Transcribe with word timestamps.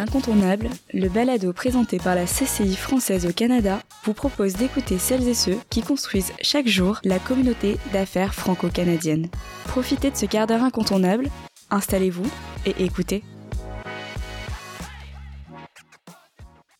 L'incontournable, 0.00 0.70
le 0.94 1.10
balado 1.10 1.52
présenté 1.52 1.98
par 1.98 2.14
la 2.14 2.24
CCI 2.24 2.74
française 2.74 3.26
au 3.26 3.34
Canada, 3.34 3.82
vous 4.04 4.14
propose 4.14 4.54
d'écouter 4.54 4.98
celles 4.98 5.28
et 5.28 5.34
ceux 5.34 5.58
qui 5.68 5.82
construisent 5.82 6.32
chaque 6.40 6.68
jour 6.68 7.00
la 7.04 7.18
communauté 7.18 7.76
d'affaires 7.92 8.32
franco-canadienne. 8.32 9.28
Profitez 9.66 10.10
de 10.10 10.16
ce 10.16 10.24
quart 10.24 10.46
d'heure 10.46 10.62
incontournable, 10.62 11.28
installez-vous 11.68 12.24
et 12.64 12.82
écoutez. 12.82 13.22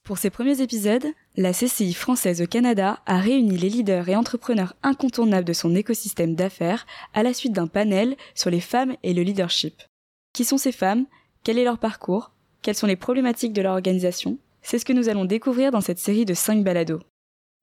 Pour 0.03 0.17
ces 0.17 0.31
premiers 0.31 0.63
épisodes, 0.63 1.05
la 1.37 1.53
CCI 1.53 1.93
française 1.93 2.41
au 2.41 2.47
Canada 2.47 3.01
a 3.05 3.19
réuni 3.19 3.59
les 3.59 3.69
leaders 3.69 4.09
et 4.09 4.17
entrepreneurs 4.17 4.77
incontournables 4.83 5.47
de 5.47 5.53
son 5.53 5.75
écosystème 5.75 6.37
d'affaires 6.37 6.87
à 7.13 7.23
la 7.23 7.35
suite 7.35 7.53
d'un 7.53 7.67
panel 7.67 8.17
sur 8.35 8.49
les 8.49 8.63
femmes 8.63 8.97
et 9.03 9.13
le 9.13 9.21
leadership. 9.21 9.75
Qui 10.33 10.47
sont 10.47 10.57
ces 10.57 10.73
femmes? 10.73 11.05
Quel 11.45 11.59
est 11.59 11.65
leur 11.65 11.77
parcours? 11.77 12.33
Quelles 12.63 12.75
sont 12.75 12.87
les 12.87 12.97
problématiques 12.97 13.53
de 13.53 13.63
leur 13.63 13.73
organisation 13.73 14.39
C'est 14.63 14.79
ce 14.79 14.85
que 14.85 14.93
nous 14.93 15.09
allons 15.09 15.25
découvrir 15.25 15.71
dans 15.71 15.81
cette 15.81 15.99
série 15.99 16.25
de 16.25 16.35
5 16.35 16.63
balados. 16.63 17.01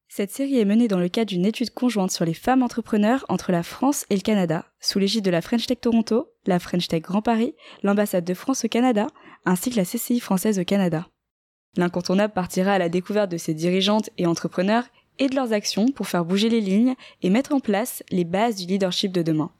Cette 0.08 0.30
série 0.30 0.58
est 0.58 0.64
menée 0.64 0.88
dans 0.88 0.98
le 0.98 1.10
cadre 1.10 1.28
d'une 1.28 1.44
étude 1.44 1.70
conjointe 1.70 2.10
sur 2.10 2.24
les 2.24 2.34
femmes 2.34 2.62
entrepreneurs 2.62 3.26
entre 3.28 3.52
la 3.52 3.62
France 3.62 4.06
et 4.08 4.16
le 4.16 4.22
Canada, 4.22 4.64
sous 4.80 4.98
l'égide 4.98 5.24
de 5.24 5.30
la 5.30 5.42
French 5.42 5.66
Tech 5.66 5.80
Toronto, 5.80 6.32
la 6.46 6.58
French 6.58 6.88
Tech 6.88 7.02
Grand 7.02 7.20
Paris, 7.20 7.54
l'ambassade 7.82 8.24
de 8.24 8.34
France 8.34 8.64
au 8.64 8.68
Canada, 8.68 9.06
ainsi 9.44 9.70
que 9.70 9.76
la 9.76 9.84
CCI 9.84 10.18
française 10.20 10.58
au 10.58 10.64
Canada. 10.64 11.06
L'incontournable 11.76 12.32
partira 12.32 12.72
à 12.72 12.78
la 12.78 12.88
découverte 12.88 13.30
de 13.30 13.36
ces 13.36 13.52
dirigeantes 13.52 14.08
et 14.16 14.26
entrepreneurs 14.26 14.84
et 15.18 15.28
de 15.28 15.34
leurs 15.34 15.52
actions 15.52 15.88
pour 15.88 16.08
faire 16.08 16.24
bouger 16.24 16.48
les 16.48 16.60
lignes 16.60 16.94
et 17.22 17.28
mettre 17.28 17.54
en 17.54 17.60
place 17.60 18.02
les 18.10 18.24
bases 18.24 18.56
du 18.56 18.66
leadership 18.66 19.12
de 19.12 19.22
demain. 19.22 19.50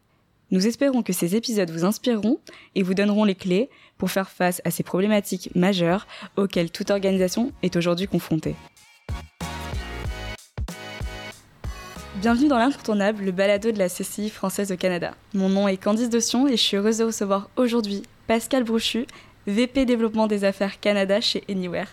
Nous 0.50 0.66
espérons 0.66 1.02
que 1.02 1.12
ces 1.12 1.36
épisodes 1.36 1.70
vous 1.70 1.84
inspireront 1.84 2.38
et 2.74 2.82
vous 2.82 2.94
donneront 2.94 3.24
les 3.24 3.34
clés 3.34 3.68
pour 3.98 4.10
faire 4.10 4.30
face 4.30 4.62
à 4.64 4.70
ces 4.70 4.82
problématiques 4.82 5.50
majeures 5.54 6.06
auxquelles 6.36 6.70
toute 6.70 6.90
organisation 6.90 7.52
est 7.62 7.76
aujourd'hui 7.76 8.08
confrontée. 8.08 8.54
Bienvenue 12.22 12.48
dans 12.48 12.56
l'incontournable, 12.56 13.24
le 13.24 13.30
balado 13.30 13.72
de 13.72 13.78
la 13.78 13.90
CCI 13.90 14.30
française 14.30 14.72
au 14.72 14.76
Canada. 14.76 15.14
Mon 15.34 15.50
nom 15.50 15.68
est 15.68 15.76
Candice 15.76 16.08
Dossion 16.08 16.48
et 16.48 16.52
je 16.52 16.62
suis 16.62 16.78
heureuse 16.78 16.96
de 16.96 17.04
recevoir 17.04 17.50
aujourd'hui 17.56 18.02
Pascal 18.26 18.64
Brouchu, 18.64 19.06
VP 19.46 19.84
développement 19.84 20.26
des 20.26 20.44
affaires 20.44 20.80
Canada 20.80 21.20
chez 21.20 21.44
Anywhere. 21.50 21.88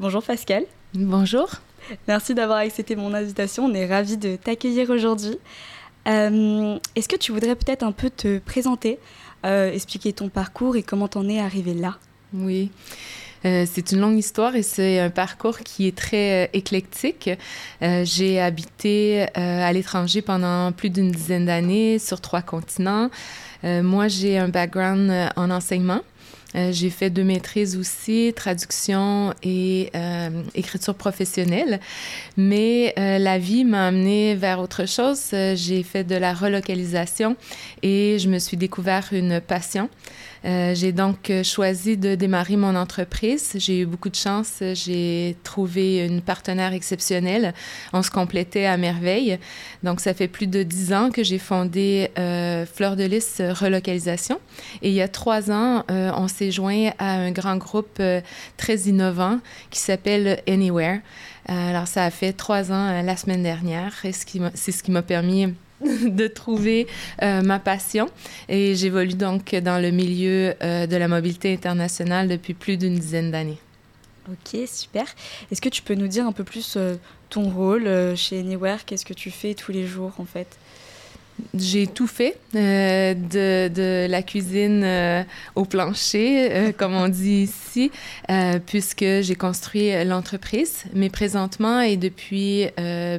Bonjour 0.00 0.24
Pascal. 0.24 0.64
Bonjour. 0.94 1.48
Merci 2.08 2.34
d'avoir 2.34 2.58
accepté 2.58 2.96
mon 2.96 3.14
invitation, 3.14 3.66
on 3.66 3.74
est 3.74 3.86
ravis 3.86 4.16
de 4.16 4.34
t'accueillir 4.34 4.90
aujourd'hui. 4.90 5.38
Euh, 6.08 6.78
est-ce 6.96 7.08
que 7.08 7.16
tu 7.16 7.32
voudrais 7.32 7.54
peut-être 7.54 7.82
un 7.82 7.92
peu 7.92 8.10
te 8.10 8.38
présenter, 8.38 8.98
euh, 9.44 9.72
expliquer 9.72 10.12
ton 10.12 10.28
parcours 10.28 10.76
et 10.76 10.82
comment 10.82 11.08
t'en 11.08 11.28
es 11.28 11.38
arrivé 11.38 11.74
là? 11.74 11.98
Oui. 12.32 12.70
Euh, 13.44 13.66
c'est 13.70 13.92
une 13.92 14.00
longue 14.00 14.18
histoire 14.18 14.56
et 14.56 14.62
c'est 14.64 14.98
un 14.98 15.10
parcours 15.10 15.58
qui 15.60 15.86
est 15.86 15.96
très 15.96 16.50
éclectique. 16.54 17.30
j'ai 17.80 18.40
habité 18.40 19.26
à 19.34 19.72
l'étranger 19.72 20.22
pendant 20.22 20.72
plus 20.72 20.90
d'une 20.90 21.12
dizaine 21.12 21.46
d'années 21.46 22.00
sur 22.00 22.20
trois 22.20 22.42
continents. 22.42 23.10
moi, 23.62 24.08
j'ai 24.08 24.38
un 24.38 24.48
background 24.48 25.12
en 25.36 25.50
enseignement. 25.50 26.00
Euh, 26.54 26.72
j'ai 26.72 26.88
fait 26.90 27.10
deux 27.10 27.24
maîtrises 27.24 27.76
aussi, 27.76 28.32
traduction 28.34 29.34
et 29.42 29.90
euh, 29.94 30.30
écriture 30.54 30.94
professionnelle. 30.94 31.78
Mais 32.36 32.94
euh, 32.98 33.18
la 33.18 33.38
vie 33.38 33.64
m'a 33.64 33.88
amenée 33.88 34.34
vers 34.34 34.60
autre 34.60 34.86
chose. 34.86 35.30
J'ai 35.30 35.82
fait 35.82 36.04
de 36.04 36.16
la 36.16 36.32
relocalisation 36.32 37.36
et 37.82 38.18
je 38.18 38.28
me 38.28 38.38
suis 38.38 38.56
découvert 38.56 39.08
une 39.12 39.40
passion. 39.40 39.90
Euh, 40.44 40.74
j'ai 40.74 40.92
donc 40.92 41.30
euh, 41.30 41.42
choisi 41.42 41.96
de 41.96 42.14
démarrer 42.14 42.56
mon 42.56 42.74
entreprise. 42.76 43.52
J'ai 43.56 43.80
eu 43.80 43.86
beaucoup 43.86 44.08
de 44.08 44.14
chance. 44.14 44.62
J'ai 44.74 45.36
trouvé 45.44 46.06
une 46.06 46.20
partenaire 46.20 46.72
exceptionnelle. 46.72 47.54
On 47.92 48.02
se 48.02 48.10
complétait 48.10 48.66
à 48.66 48.76
merveille. 48.76 49.38
Donc, 49.82 50.00
ça 50.00 50.14
fait 50.14 50.28
plus 50.28 50.46
de 50.46 50.62
dix 50.62 50.92
ans 50.92 51.10
que 51.10 51.22
j'ai 51.22 51.38
fondé 51.38 52.10
euh, 52.18 52.66
Fleur 52.66 52.96
de 52.96 53.04
Lys 53.04 53.40
Relocalisation. 53.40 54.40
Et 54.82 54.88
il 54.88 54.94
y 54.94 55.02
a 55.02 55.08
trois 55.08 55.50
ans, 55.50 55.84
on 55.88 56.28
s'est 56.28 56.50
joint 56.50 56.90
à 56.98 57.12
un 57.12 57.30
grand 57.30 57.56
groupe 57.56 58.02
très 58.56 58.76
innovant 58.80 59.40
qui 59.70 59.80
s'appelle 59.80 60.42
Anywhere. 60.48 61.00
alors, 61.46 61.86
ça 61.86 62.04
a 62.04 62.10
fait 62.10 62.32
trois 62.32 62.72
ans 62.72 63.02
la 63.02 63.16
semaine 63.16 63.42
dernière 63.42 63.94
c'est 64.54 64.72
ce 64.72 64.82
qui 64.82 64.90
m'a 64.90 65.02
permis 65.02 65.54
de 66.04 66.26
trouver 66.26 66.86
euh, 67.22 67.42
ma 67.42 67.58
passion. 67.58 68.08
Et 68.48 68.74
j'évolue 68.74 69.14
donc 69.14 69.54
dans 69.54 69.80
le 69.80 69.90
milieu 69.90 70.54
euh, 70.62 70.86
de 70.86 70.96
la 70.96 71.08
mobilité 71.08 71.52
internationale 71.52 72.28
depuis 72.28 72.54
plus 72.54 72.76
d'une 72.76 72.94
dizaine 72.94 73.30
d'années. 73.30 73.58
Ok, 74.30 74.60
super. 74.66 75.06
Est-ce 75.50 75.60
que 75.60 75.68
tu 75.68 75.82
peux 75.82 75.94
nous 75.94 76.08
dire 76.08 76.26
un 76.26 76.32
peu 76.32 76.44
plus 76.44 76.74
euh, 76.76 76.96
ton 77.30 77.48
rôle 77.48 77.88
chez 78.16 78.40
Anywhere? 78.40 78.84
Qu'est-ce 78.84 79.06
que 79.06 79.14
tu 79.14 79.30
fais 79.30 79.54
tous 79.54 79.72
les 79.72 79.86
jours 79.86 80.12
en 80.18 80.24
fait? 80.24 80.58
J'ai 81.54 81.86
tout 81.86 82.06
fait, 82.06 82.38
euh, 82.54 83.14
de, 83.14 84.06
la 84.08 84.22
cuisine 84.22 84.82
euh, 84.84 85.22
au 85.54 85.64
plancher, 85.64 86.48
euh, 86.50 86.72
comme 86.76 86.94
on 86.94 87.08
dit 87.08 87.42
ici, 87.42 87.90
puisque 88.66 89.04
j'ai 89.20 89.34
construit 89.34 90.04
l'entreprise. 90.04 90.84
Mais 90.94 91.10
présentement 91.10 91.80
et 91.80 91.96
depuis 91.96 92.66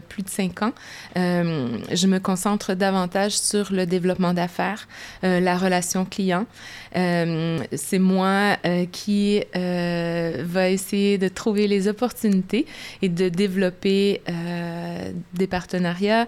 plus 0.10 0.24
de 0.24 0.30
cinq 0.30 0.62
ans, 0.62 0.74
je 1.16 2.08
me 2.08 2.20
concentre 2.20 2.74
davantage 2.74 3.34
sur 3.34 3.72
le 3.72 3.86
développement 3.86 4.34
d'affaires, 4.34 4.88
la 5.24 5.58
relation 5.58 6.06
client. 6.06 6.46
C'est 6.94 8.00
moi 8.00 8.58
qui 8.92 9.42
va 9.54 10.70
essayer 10.70 11.18
de 11.18 11.28
trouver 11.28 11.68
les 11.68 11.88
opportunités 11.88 12.66
et 13.02 13.10
de 13.10 13.30
développer 13.30 14.22
des 15.34 15.48
partenariats, 15.48 16.28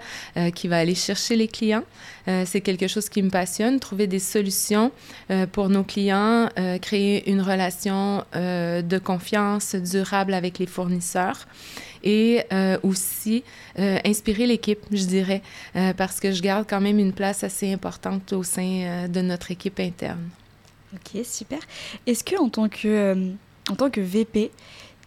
qui 0.55 0.67
va 0.67 0.77
aller 0.77 0.95
chercher 0.95 1.35
les 1.35 1.47
clients 1.47 1.80
euh, 2.27 2.43
c'est 2.45 2.61
quelque 2.61 2.87
chose 2.87 3.09
qui 3.09 3.21
me 3.23 3.29
passionne, 3.29 3.79
trouver 3.79 4.07
des 4.07 4.19
solutions 4.19 4.91
euh, 5.29 5.45
pour 5.47 5.69
nos 5.69 5.83
clients, 5.83 6.49
euh, 6.57 6.77
créer 6.77 7.29
une 7.29 7.41
relation 7.41 8.23
de 8.33 8.97
confiance 8.97 9.75
durable 9.75 10.33
avec 10.33 10.59
les 10.59 10.65
fournisseurs 10.65 11.47
et 12.03 12.43
aussi 12.83 13.43
inspirer 13.77 14.47
l'équipe, 14.47 14.79
je 14.91 15.05
dirais, 15.05 15.41
parce 15.97 16.19
que 16.19 16.31
je 16.31 16.41
garde 16.41 16.65
quand 16.67 16.81
même 16.81 16.99
une 16.99 17.13
place 17.13 17.43
assez 17.43 17.71
importante 17.71 18.33
au 18.33 18.43
sein 18.43 19.07
de 19.07 19.21
notre 19.21 19.51
équipe 19.51 19.79
interne. 19.79 20.29
Ok, 20.93 21.23
super. 21.23 21.59
Est-ce 22.07 22.23
que 22.23 22.35
en 22.39 22.49
tant 22.49 22.69
que, 22.69 23.31
en 23.69 23.75
tant 23.75 23.89
que 23.89 24.01
VP, 24.01 24.51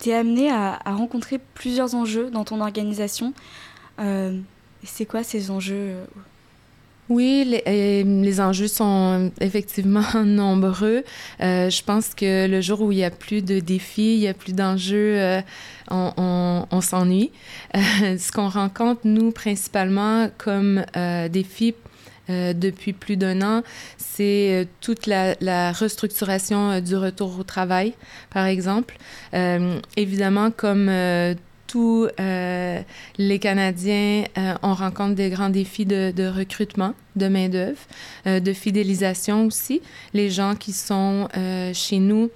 tu 0.00 0.10
es 0.10 0.14
amené 0.14 0.50
à, 0.50 0.78
à, 0.84 0.94
rencontrer 0.94 1.38
plusieurs 1.54 1.94
enjeux 1.94 2.30
dans 2.30 2.44
ton 2.44 2.60
organisation? 2.60 3.32
C'est 3.98 5.06
quoi 5.06 5.22
ces 5.24 5.50
enjeux 5.50 5.96
oui, 7.10 7.44
les, 7.46 7.62
euh, 7.66 8.22
les, 8.22 8.40
enjeux 8.40 8.68
sont 8.68 9.30
effectivement 9.40 10.04
nombreux. 10.24 11.04
Euh, 11.42 11.68
je 11.68 11.82
pense 11.82 12.14
que 12.14 12.46
le 12.48 12.60
jour 12.62 12.80
où 12.80 12.92
il 12.92 12.98
y 12.98 13.04
a 13.04 13.10
plus 13.10 13.42
de 13.42 13.60
défis, 13.60 14.14
il 14.14 14.20
y 14.20 14.28
a 14.28 14.32
plus 14.32 14.54
d'enjeux, 14.54 15.18
euh, 15.18 15.40
on, 15.90 16.80
s'ennuie. 16.80 17.30
Euh, 17.76 18.16
ce 18.18 18.32
qu'on 18.32 18.48
rencontre, 18.48 19.02
nous, 19.04 19.32
principalement 19.32 20.30
comme 20.38 20.84
euh, 20.96 21.28
défi 21.28 21.74
depuis 22.26 22.94
plus 22.94 23.18
d'un 23.18 23.42
an, 23.42 23.62
c'est 23.98 24.66
toute 24.80 25.06
la, 25.06 25.34
la 25.42 25.72
restructuration 25.72 26.80
du 26.80 26.96
retour 26.96 27.38
au 27.38 27.42
travail, 27.42 27.92
par 28.30 28.46
exemple. 28.46 28.96
évidemment, 29.94 30.50
comme 30.50 30.88
euh, 31.76 32.80
les 33.18 33.38
Canadiens, 33.38 34.24
euh, 34.38 34.54
on 34.62 34.74
rencontre 34.74 35.14
des 35.14 35.30
grands 35.30 35.50
défis 35.50 35.86
de, 35.86 36.28
recrutement 36.28 36.94
de 37.16 37.28
main-d'œuvre, 37.28 37.80
euh, 38.26 38.40
de 38.40 38.52
fidélisation 38.52 39.46
aussi. 39.46 39.80
Les 40.12 40.30
gens 40.30 40.54
qui 40.54 40.72
sont 40.72 41.28
chez 41.72 41.98
nous 41.98 42.30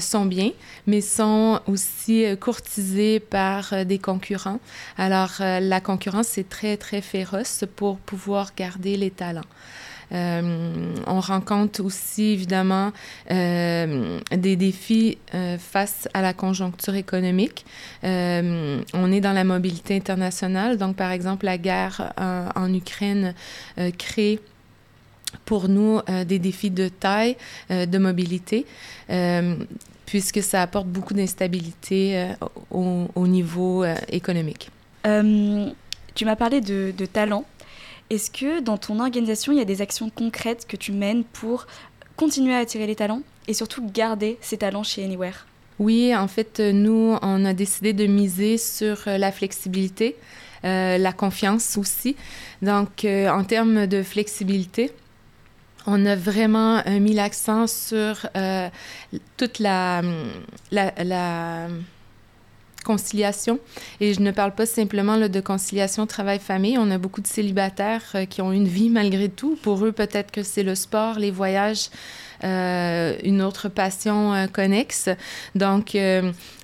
sont 0.00 0.26
bien, 0.26 0.50
mais 0.86 1.00
sont 1.00 1.60
aussi 1.66 2.24
courtisés 2.40 3.20
par 3.20 3.84
des 3.84 3.98
concurrents. 3.98 4.60
Alors, 4.96 5.34
la 5.40 5.80
concurrence, 5.80 6.28
c'est 6.28 6.48
très, 6.48 6.76
très 6.76 7.00
féroce 7.00 7.64
pour 7.76 7.98
pouvoir 7.98 8.52
garder 8.56 8.96
les 8.96 9.10
talents. 9.10 9.42
Euh, 10.12 10.94
on 11.06 11.20
rencontre 11.20 11.82
aussi 11.82 12.24
évidemment 12.24 12.92
euh, 13.30 14.18
des 14.30 14.56
défis 14.56 15.18
euh, 15.34 15.58
face 15.58 16.08
à 16.14 16.22
la 16.22 16.32
conjoncture 16.32 16.94
économique. 16.94 17.64
on 18.02 19.12
est 19.12 19.20
dans 19.20 19.32
la 19.32 19.44
mobilité 19.44 19.96
internationale, 19.96 20.76
donc 20.76 20.96
par 20.96 21.10
exemple 21.10 21.46
la 21.46 21.58
guerre 21.58 22.12
en, 22.16 22.72
Ukraine 22.74 23.34
crée 23.98 24.40
pour 25.44 25.68
nous 25.68 26.00
des 26.26 26.38
défis 26.38 26.70
de 26.70 26.88
taille, 26.88 27.36
de 27.70 27.98
mobilité 27.98 28.66
puisque 30.06 30.42
ça 30.42 30.62
apporte 30.62 30.86
beaucoup 30.86 31.14
d'instabilité 31.14 32.28
au, 32.70 33.26
niveau 33.26 33.84
économique. 34.08 34.70
tu 35.02 36.24
m'as 36.24 36.36
parlé 36.36 36.60
de, 36.60 36.92
de 36.96 37.06
talent. 37.06 37.44
Est-ce 38.10 38.30
que 38.30 38.60
dans 38.60 38.76
ton 38.76 39.00
organisation, 39.00 39.52
il 39.52 39.58
y 39.58 39.62
a 39.62 39.64
des 39.64 39.82
actions 39.82 40.10
concrètes 40.10 40.66
que 40.66 40.76
tu 40.76 40.92
mènes 40.92 41.24
pour 41.24 41.66
continuer 42.16 42.54
à 42.54 42.58
attirer 42.58 42.86
les 42.86 42.96
talents 42.96 43.22
et 43.48 43.54
surtout 43.54 43.84
garder 43.90 44.38
ces 44.40 44.58
talents 44.58 44.82
chez 44.82 45.04
Anywhere? 45.04 45.46
Oui, 45.78 46.14
en 46.14 46.28
fait, 46.28 46.60
nous, 46.60 47.16
on 47.20 47.44
a 47.44 47.52
décidé 47.52 47.92
de 47.92 48.06
miser 48.06 48.58
sur 48.58 49.02
la 49.06 49.32
flexibilité, 49.32 50.16
la 50.62 51.12
confiance 51.12 51.76
aussi. 51.76 52.14
Donc, 52.62 53.04
en 53.04 53.42
termes 53.44 53.86
de 53.86 54.02
flexibilité, 54.04 54.92
on 55.86 56.06
a 56.06 56.14
vraiment 56.14 56.82
mis 56.86 57.12
l'accent 57.12 57.66
sur 57.66 58.26
toute 59.36 59.58
la, 59.58 60.02
la 60.70 61.68
conciliation. 62.84 63.58
Et 64.00 64.14
je 64.14 64.20
ne 64.20 64.30
parle 64.30 64.54
pas 64.54 64.66
simplement 64.66 65.18
de 65.18 65.40
conciliation 65.40 66.06
travail-famille. 66.06 66.78
On 66.78 66.90
a 66.90 66.98
beaucoup 66.98 67.20
de 67.20 67.26
célibataires 67.26 68.02
euh, 68.14 68.24
qui 68.26 68.42
ont 68.42 68.52
une 68.52 68.68
vie 68.68 68.90
malgré 68.90 69.28
tout. 69.28 69.58
Pour 69.62 69.84
eux, 69.84 69.92
peut-être 69.92 70.30
que 70.30 70.42
c'est 70.42 70.62
le 70.62 70.74
sport, 70.74 71.18
les 71.18 71.30
voyages, 71.30 71.88
euh, 72.44 73.16
une 73.24 73.40
autre 73.42 73.68
passion 73.68 74.34
euh, 74.34 74.46
connexe. 74.46 75.08
Donc, 75.54 75.96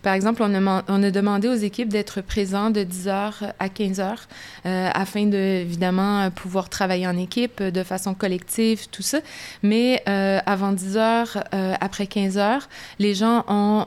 par 0.02 0.14
exemple, 0.14 0.42
on 0.42 0.54
a, 0.54 0.84
on 0.88 1.02
a, 1.02 1.10
demandé 1.10 1.48
aux 1.48 1.54
équipes 1.54 1.88
d'être 1.88 2.20
présents 2.20 2.70
de 2.70 2.80
10h 2.80 3.52
à 3.58 3.68
15h 3.68 4.16
afin 4.64 5.26
de, 5.26 5.36
évidemment, 5.36 6.30
pouvoir 6.30 6.68
travailler 6.68 7.06
en 7.06 7.16
équipe 7.16 7.62
de 7.62 7.82
façon 7.82 8.14
collective, 8.14 8.88
tout 8.90 9.02
ça. 9.02 9.20
Mais 9.62 10.02
avant 10.06 10.72
10h, 10.72 11.42
après 11.80 12.04
15h, 12.04 12.62
les 12.98 13.14
gens 13.14 13.44
ont 13.48 13.86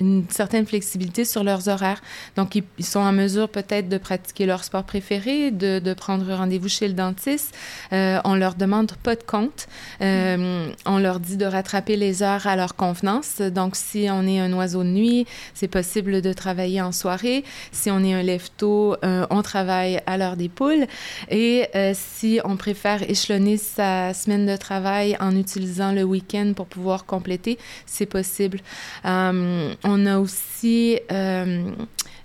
une 0.00 0.24
certaine 0.28 0.66
flexibilité 0.66 1.24
sur 1.24 1.44
leurs 1.44 1.68
horaires. 1.68 2.00
Donc, 2.36 2.54
ils, 2.54 2.84
sont 2.84 3.00
en 3.00 3.12
mesure 3.12 3.48
peut-être 3.48 3.88
de 3.88 3.98
pratiquer 3.98 4.46
leur 4.46 4.64
sport 4.64 4.84
préféré, 4.84 5.50
de, 5.50 5.78
de 5.78 5.94
prendre 5.94 6.32
rendez-vous 6.32 6.68
chez 6.68 6.88
le 6.88 6.94
dentiste. 6.94 7.54
on 7.92 8.34
leur 8.34 8.54
demande 8.54 8.92
pas 9.02 9.14
de 9.14 9.22
compte. 9.22 9.66
on 10.00 10.98
on 10.98 11.00
leur 11.00 11.20
dit 11.20 11.36
de 11.36 11.46
rattraper 11.46 11.96
les 11.96 12.24
heures 12.24 12.48
à 12.48 12.56
leur 12.56 12.74
convenance. 12.74 13.40
Donc, 13.40 13.76
si 13.76 14.08
on 14.10 14.26
est 14.26 14.40
un 14.40 14.52
oiseau 14.52 14.82
de 14.82 14.88
nuit, 14.88 15.26
c'est 15.54 15.68
possible 15.68 16.22
de 16.22 16.32
travailler 16.32 16.82
en 16.82 16.90
soirée. 16.90 17.44
Si 17.70 17.88
on 17.88 18.02
est 18.02 18.14
un 18.14 18.22
lève-tôt, 18.22 18.96
euh, 19.04 19.26
on 19.30 19.42
travaille 19.42 20.00
à 20.06 20.16
l'heure 20.16 20.36
des 20.36 20.48
poules. 20.48 20.86
Et 21.30 21.66
euh, 21.76 21.92
si 21.94 22.40
on 22.44 22.56
préfère 22.56 23.08
échelonner 23.08 23.58
sa 23.58 24.12
semaine 24.12 24.44
de 24.44 24.56
travail 24.56 25.16
en 25.20 25.36
utilisant 25.36 25.92
le 25.92 26.02
week-end 26.02 26.52
pour 26.56 26.66
pouvoir 26.66 27.04
compléter, 27.04 27.58
c'est 27.86 28.06
possible. 28.06 28.58
Euh, 29.04 29.72
on 29.88 30.06
a 30.06 30.18
aussi 30.18 31.00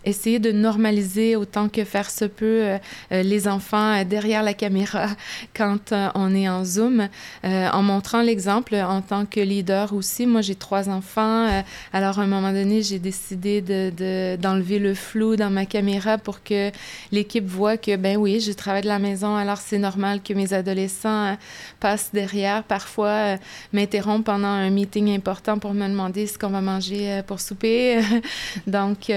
essayer 0.05 0.39
de 0.39 0.51
normaliser 0.51 1.35
autant 1.35 1.69
que 1.69 1.83
faire 1.83 2.09
se 2.09 2.25
peut 2.25 2.61
euh, 2.63 2.77
euh, 3.11 3.23
les 3.23 3.47
enfants 3.47 3.93
euh, 3.93 4.03
derrière 4.03 4.43
la 4.43 4.53
caméra 4.53 5.07
quand 5.55 5.93
on 6.15 6.35
est 6.35 6.49
en 6.49 6.65
Zoom, 6.65 7.07
en 7.43 7.83
montrant 7.83 8.21
l'exemple 8.21 8.75
en 8.75 9.01
tant 9.01 9.25
que 9.25 9.39
leader 9.39 9.93
aussi. 9.93 10.25
Moi, 10.25 10.41
j'ai 10.41 10.55
trois 10.55 10.89
enfants. 10.89 11.63
alors, 11.91 12.19
à 12.19 12.23
un 12.23 12.27
moment 12.27 12.51
donné, 12.51 12.81
j'ai 12.81 12.99
décidé 12.99 13.61
d'enlever 13.61 14.79
de, 14.79 14.83
le 14.83 14.93
flou 14.93 15.35
dans 15.35 15.49
ma 15.49 15.65
caméra 15.65 16.17
pour 16.17 16.43
que 16.43 16.71
l'équipe 17.11 17.45
voit 17.45 17.77
que, 17.77 17.95
ben 17.95 18.17
oui, 18.17 18.39
je 18.39 18.51
travaille 18.51 18.81
de 18.81 18.87
la 18.87 18.99
maison, 18.99 19.35
alors 19.35 19.57
c'est 19.57 19.77
normal 19.77 20.21
que 20.21 20.33
mes 20.33 20.53
adolescents 20.53 21.37
passent 21.79 22.09
derrière, 22.13 22.63
parfois 22.63 23.35
m'interrompent 23.71 24.25
pendant 24.25 24.47
un 24.47 24.69
meeting 24.69 25.13
important 25.15 25.59
pour 25.59 25.73
me 25.73 25.87
demander 25.87 26.27
ce 26.27 26.37
qu'on 26.37 26.49
va 26.49 26.61
manger 26.61 27.21
pour 27.27 27.39
souper. 27.39 28.01
Donc, 28.67 29.11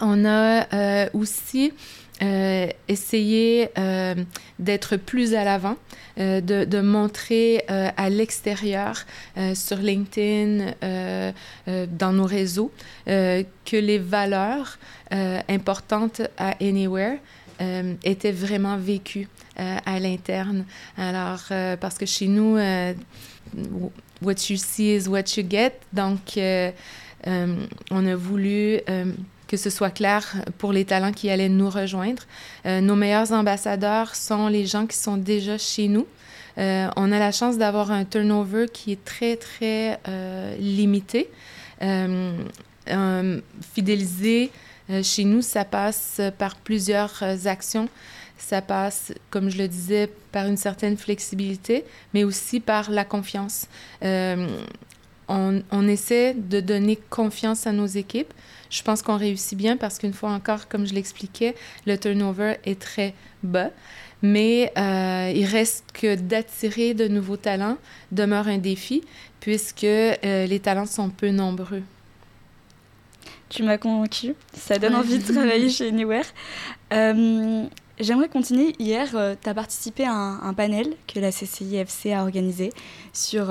on 0.00 0.24
a 0.24 0.66
euh, 0.72 1.08
aussi 1.12 1.72
euh, 2.20 2.66
essayé 2.88 3.70
euh, 3.78 4.14
d'être 4.58 4.96
plus 4.96 5.34
à 5.34 5.44
l'avant, 5.44 5.76
de, 6.16 6.80
montrer 6.80 7.62
à 7.68 8.10
l'extérieur, 8.10 9.04
sur 9.54 9.76
LinkedIn, 9.76 10.72
dans 11.66 12.12
nos 12.12 12.24
réseaux, 12.24 12.72
que 13.06 13.76
les 13.76 13.98
valeurs 13.98 14.80
importantes 15.48 16.22
à 16.36 16.56
Anywhere 16.60 17.18
étaient 18.02 18.32
vraiment 18.32 18.78
vécues 18.78 19.28
à 19.56 20.00
l'interne. 20.00 20.64
Alors, 20.96 21.44
parce 21.80 21.96
que 21.98 22.06
chez 22.06 22.26
nous, 22.26 22.56
what 24.20 24.34
you 24.50 24.56
see 24.56 24.96
is 24.96 25.06
what 25.06 25.36
you 25.36 25.44
get. 25.48 25.74
Donc, 25.92 26.36
on 27.26 28.06
a 28.06 28.16
voulu 28.16 28.80
que 29.48 29.56
ce 29.56 29.70
soit 29.70 29.90
clair 29.90 30.36
pour 30.58 30.72
les 30.72 30.84
talents 30.84 31.12
qui 31.12 31.30
allaient 31.30 31.48
nous 31.48 31.70
rejoindre. 31.70 32.22
Euh, 32.66 32.80
nos 32.80 32.94
meilleurs 32.94 33.32
ambassadeurs 33.32 34.14
sont 34.14 34.46
les 34.46 34.66
gens 34.66 34.86
qui 34.86 34.96
sont 34.96 35.16
déjà 35.16 35.58
chez 35.58 35.88
nous. 35.88 36.06
Euh, 36.58 36.88
on 36.96 37.10
a 37.10 37.18
la 37.18 37.32
chance 37.32 37.56
d'avoir 37.56 37.90
un 37.90 38.04
turnover 38.04 38.66
qui 38.72 38.92
est 38.92 39.04
très, 39.04 39.36
très 39.36 39.98
euh, 40.06 40.56
limité. 40.58 41.28
fidéliser 43.74 44.50
chez 45.02 45.24
nous, 45.24 45.42
ça 45.42 45.64
passe 45.64 46.20
par 46.38 46.56
plusieurs 46.56 47.22
actions. 47.46 47.88
Ça 48.38 48.62
passe, 48.62 49.12
comme 49.30 49.50
je 49.50 49.58
le 49.58 49.68
disais, 49.68 50.10
par 50.32 50.46
une 50.46 50.56
certaine 50.56 50.96
flexibilité, 50.96 51.84
mais 52.14 52.24
aussi 52.24 52.60
par 52.60 52.90
la 52.90 53.04
confiance. 53.04 53.66
On, 55.30 55.62
on, 55.70 55.86
essaie 55.86 56.32
de 56.34 56.60
donner 56.60 56.98
confiance 57.10 57.66
à 57.66 57.72
nos 57.72 57.86
équipes. 57.86 58.32
Je 58.70 58.82
pense 58.82 59.02
qu'on 59.02 59.16
réussit 59.16 59.56
bien 59.56 59.76
parce 59.76 59.98
qu'une 59.98 60.12
fois 60.12 60.30
encore, 60.30 60.68
comme 60.68 60.86
je 60.86 60.94
l'expliquais, 60.94 61.54
le 61.86 61.98
turnover 61.98 62.56
est 62.64 62.80
très 62.80 63.14
bas. 63.42 63.70
Mais 64.22 64.72
euh, 64.76 65.32
il 65.34 65.44
reste 65.44 65.84
que 65.92 66.16
d'attirer 66.16 66.94
de 66.94 67.06
nouveaux 67.06 67.36
talents 67.36 67.78
demeure 68.10 68.48
un 68.48 68.58
défi 68.58 69.02
puisque 69.40 69.84
euh, 69.84 70.16
les 70.46 70.58
talents 70.58 70.86
sont 70.86 71.08
peu 71.10 71.30
nombreux. 71.30 71.82
Tu 73.48 73.62
m'as 73.62 73.78
convaincu. 73.78 74.34
Ça 74.52 74.78
donne 74.78 74.94
envie 74.94 75.18
de 75.18 75.32
travailler 75.32 75.70
chez 75.70 75.88
Anywhere. 75.88 76.26
Euh, 76.92 77.64
j'aimerais 77.98 78.28
continuer. 78.28 78.74
Hier, 78.78 79.08
tu 79.40 79.48
as 79.48 79.54
participé 79.54 80.04
à 80.04 80.12
un, 80.12 80.52
panel 80.52 80.88
que 81.06 81.18
la 81.18 81.30
CCIFC 81.30 82.12
a 82.12 82.22
organisé 82.22 82.72
sur 83.14 83.50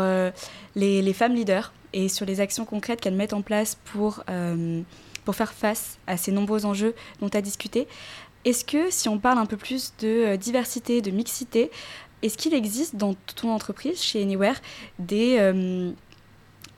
les, 0.76 1.02
les, 1.02 1.14
femmes 1.14 1.34
leaders 1.34 1.74
et 1.94 2.10
sur 2.10 2.28
les 2.28 2.42
actions 2.42 2.66
concrètes 2.66 3.02
qu'elles 3.02 3.16
mettent 3.16 3.34
en 3.34 3.42
place 3.42 3.80
pour 3.86 4.24
pour 5.28 5.36
faire 5.36 5.52
face 5.52 5.98
à 6.08 6.16
ces 6.16 6.32
nombreux 6.32 6.66
enjeux 6.66 6.96
dont 7.20 7.28
tu 7.28 7.36
as 7.36 7.42
discuté. 7.42 7.86
Est-ce 8.46 8.64
que 8.64 8.90
si 8.90 9.10
on 9.10 9.20
parle 9.20 9.40
un 9.40 9.46
peu 9.46 9.58
plus 9.58 9.92
de 10.00 10.08
euh, 10.08 10.38
diversité, 10.38 11.02
de 11.02 11.12
mixité, 11.12 11.70
est-ce 12.22 12.38
qu'il 12.38 12.54
existe 12.54 12.96
dans 12.96 13.14
ton 13.36 13.52
entreprise, 13.52 14.02
chez 14.02 14.22
Anywhere, 14.22 14.56
des, 15.00 15.36
euh, 15.38 15.92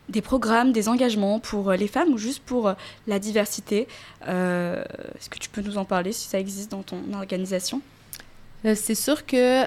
des 0.10 0.22
programmes, 0.24 0.72
des 0.72 0.90
engagements 0.90 1.40
pour 1.40 1.70
euh, 1.70 1.76
les 1.76 1.88
femmes 1.88 2.12
ou 2.12 2.18
juste 2.18 2.42
pour 2.44 2.74
la 3.06 3.20
diversité? 3.20 3.88
Est-ce 4.24 5.30
que 5.30 5.38
tu 5.38 5.50
peux 5.50 5.62
nous 5.62 5.78
en 5.78 5.86
parler 5.86 6.12
si 6.12 6.28
ça 6.28 6.40
existe 6.40 6.72
dans 6.72 6.82
ton 6.82 7.04
organisation? 7.14 7.84
C'est 8.64 8.96
sûr 8.96 9.26
que 9.26 9.66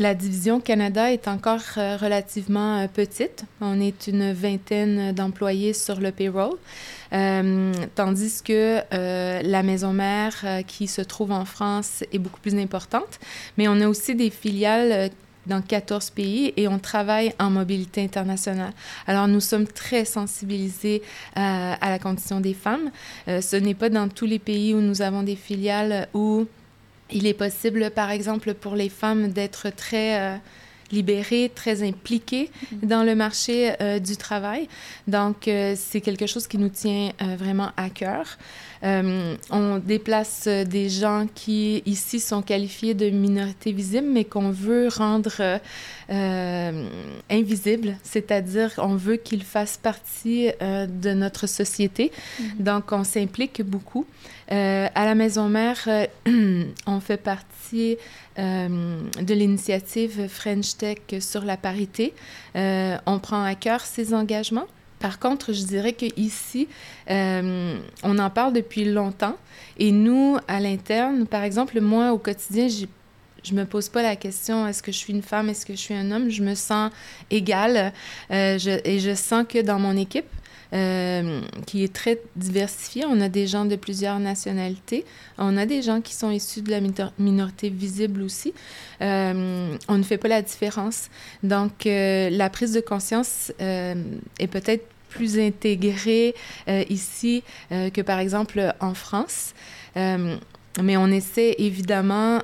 la 0.00 0.14
division 0.14 0.60
Canada 0.60 1.12
est 1.12 1.28
encore 1.28 1.60
relativement 1.76 2.86
petite. 2.88 3.44
On 3.60 3.80
est 3.80 4.06
une 4.06 4.32
vingtaine 4.32 5.12
d'employés 5.12 5.72
sur 5.72 6.00
le 6.00 6.12
payroll. 6.12 6.56
Euh, 7.12 7.72
tandis 7.94 8.42
que 8.42 8.80
euh, 8.94 9.42
la 9.42 9.62
maison 9.62 9.92
mère 9.92 10.34
euh, 10.44 10.62
qui 10.62 10.86
se 10.86 11.02
trouve 11.02 11.30
en 11.30 11.44
France 11.44 12.04
est 12.12 12.18
beaucoup 12.18 12.40
plus 12.40 12.56
importante. 12.58 13.20
Mais 13.58 13.68
on 13.68 13.80
a 13.80 13.86
aussi 13.86 14.14
des 14.14 14.30
filiales 14.30 15.10
dans 15.46 15.60
14 15.60 16.10
pays 16.10 16.54
et 16.56 16.68
on 16.68 16.78
travaille 16.78 17.34
en 17.38 17.50
mobilité 17.50 18.02
internationale. 18.02 18.72
Alors, 19.06 19.26
nous 19.26 19.40
sommes 19.40 19.66
très 19.66 20.04
sensibilisés 20.04 21.02
à 21.34 21.90
la 21.90 21.98
condition 21.98 22.38
des 22.38 22.54
femmes. 22.54 22.92
ce 23.26 23.56
n'est 23.56 23.74
pas 23.74 23.88
dans 23.88 24.08
tous 24.08 24.26
les 24.26 24.38
pays 24.38 24.72
où 24.72 24.80
nous 24.80 25.02
avons 25.02 25.24
des 25.24 25.34
filiales 25.34 26.06
où 26.14 26.46
il 27.12 27.26
est 27.26 27.34
possible, 27.34 27.90
par 27.90 28.10
exemple, 28.10 28.54
pour 28.54 28.74
les 28.74 28.88
femmes 28.88 29.28
d'être 29.28 29.70
très 29.70 30.40
libérés, 30.92 31.50
très 31.52 31.82
impliqués 31.82 32.50
mhm. 32.70 32.88
dans 32.88 33.02
le 33.02 33.14
marché 33.14 33.72
euh, 33.80 33.98
du 33.98 34.16
travail. 34.16 34.68
Donc, 35.08 35.48
euh, 35.48 35.74
c'est 35.76 36.00
quelque 36.00 36.26
chose 36.26 36.46
qui 36.46 36.58
nous 36.58 36.68
tient 36.68 37.10
euh, 37.22 37.36
vraiment 37.36 37.70
à 37.76 37.90
cœur. 37.90 38.38
On 38.82 39.78
déplace 39.78 40.48
des 40.48 40.88
gens 40.88 41.26
qui, 41.34 41.82
ici, 41.86 42.20
sont 42.20 42.42
qualifiés 42.42 42.94
de 42.94 43.10
minorités 43.10 43.72
visibles, 43.72 44.08
mais 44.08 44.24
qu'on 44.24 44.50
veut 44.50 44.88
rendre 44.88 45.60
invisibles, 47.30 47.96
c'est-à-dire 48.02 48.72
on 48.78 48.96
veut 48.96 49.16
qu'ils 49.16 49.44
fassent 49.44 49.78
partie 49.80 50.50
de 50.60 51.12
notre 51.12 51.46
société. 51.46 52.10
Mhm. 52.40 52.46
Donc, 52.58 52.92
on 52.92 53.04
s'implique 53.04 53.62
beaucoup. 53.62 54.06
à 54.48 55.04
la 55.04 55.14
maison 55.14 55.48
mère, 55.48 55.88
on 56.86 57.00
fait 57.00 57.16
partie 57.16 57.96
euh, 58.38 59.02
de 59.20 59.34
l'initiative 59.34 60.26
French 60.28 60.76
Tech 60.78 60.98
sur 61.20 61.44
la 61.44 61.58
parité. 61.58 62.14
Euh, 62.56 62.96
on 63.04 63.18
prend 63.18 63.44
à 63.44 63.54
cœur 63.54 63.82
ces 63.82 64.14
engagements. 64.14 64.66
Par 65.02 65.18
contre, 65.18 65.52
je 65.52 65.64
dirais 65.64 65.92
qu'ici, 65.92 66.68
euh, 67.10 67.76
on 68.04 68.18
en 68.18 68.30
parle 68.30 68.52
depuis 68.52 68.84
longtemps. 68.84 69.36
Et 69.78 69.90
nous, 69.90 70.38
à 70.46 70.60
l'interne, 70.60 71.26
par 71.26 71.42
exemple, 71.42 71.80
moi, 71.80 72.12
au 72.12 72.18
quotidien, 72.18 72.68
je 72.68 73.54
me 73.54 73.64
pose 73.64 73.88
pas 73.88 74.02
la 74.02 74.14
question 74.14 74.66
est-ce 74.68 74.82
que 74.82 74.92
je 74.92 74.98
suis 74.98 75.12
une 75.12 75.22
femme, 75.22 75.48
est-ce 75.48 75.66
que 75.66 75.72
je 75.72 75.78
suis 75.78 75.94
un 75.94 76.12
homme? 76.12 76.30
Je 76.30 76.42
me 76.42 76.54
sens 76.54 76.92
égale 77.30 77.92
et 78.30 78.58
je 78.58 79.14
sens 79.16 79.44
que 79.48 79.60
dans 79.60 79.80
mon 79.80 79.96
équipe, 79.96 80.30
euh, 80.72 81.42
qui 81.66 81.84
est 81.84 81.92
très 81.92 82.18
diversifié. 82.34 83.04
On 83.06 83.20
a 83.20 83.28
des 83.28 83.46
gens 83.46 83.66
de 83.66 83.76
plusieurs 83.76 84.18
nationalités. 84.18 85.04
On 85.36 85.58
a 85.58 85.66
des 85.66 85.82
gens 85.82 86.00
qui 86.00 86.14
sont 86.14 86.30
issus 86.30 86.62
de 86.62 86.70
la 86.70 86.80
minorité 87.18 87.68
visible 87.68 88.22
aussi. 88.22 88.54
Euh, 89.02 89.76
on 89.88 89.98
ne 89.98 90.02
fait 90.02 90.16
pas 90.16 90.28
la 90.28 90.40
différence. 90.40 91.10
Donc, 91.42 91.84
euh, 91.84 92.30
la 92.30 92.48
prise 92.48 92.72
de 92.72 92.80
conscience 92.80 93.52
est 93.58 94.46
peut-être 94.50 94.86
plus 95.10 95.38
intégrée 95.38 96.34
ici 96.88 97.44
que, 97.68 98.00
par 98.00 98.18
exemple, 98.18 98.74
en 98.80 98.94
France. 98.94 99.52
mais 99.94 100.96
on 100.96 101.08
essaie 101.08 101.54
évidemment, 101.58 102.40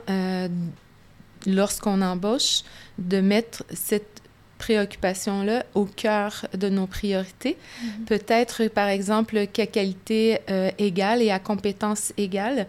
lorsqu'on 1.46 2.02
embauche, 2.02 2.60
de 2.98 3.22
mettre 3.22 3.64
cette 3.72 4.17
préoccupation-là 4.58 5.64
au 5.74 5.84
cœur 5.84 6.46
de 6.52 6.68
nos 6.68 6.86
priorités. 6.86 7.56
Mhm. 7.82 8.04
Peut-être, 8.04 8.68
par 8.68 8.88
exemple, 8.88 9.46
qu'à 9.46 9.66
qualité 9.66 10.40
euh, 10.50 10.70
égale 10.78 11.22
et 11.22 11.30
à 11.30 11.38
compétence 11.38 12.12
égale, 12.16 12.66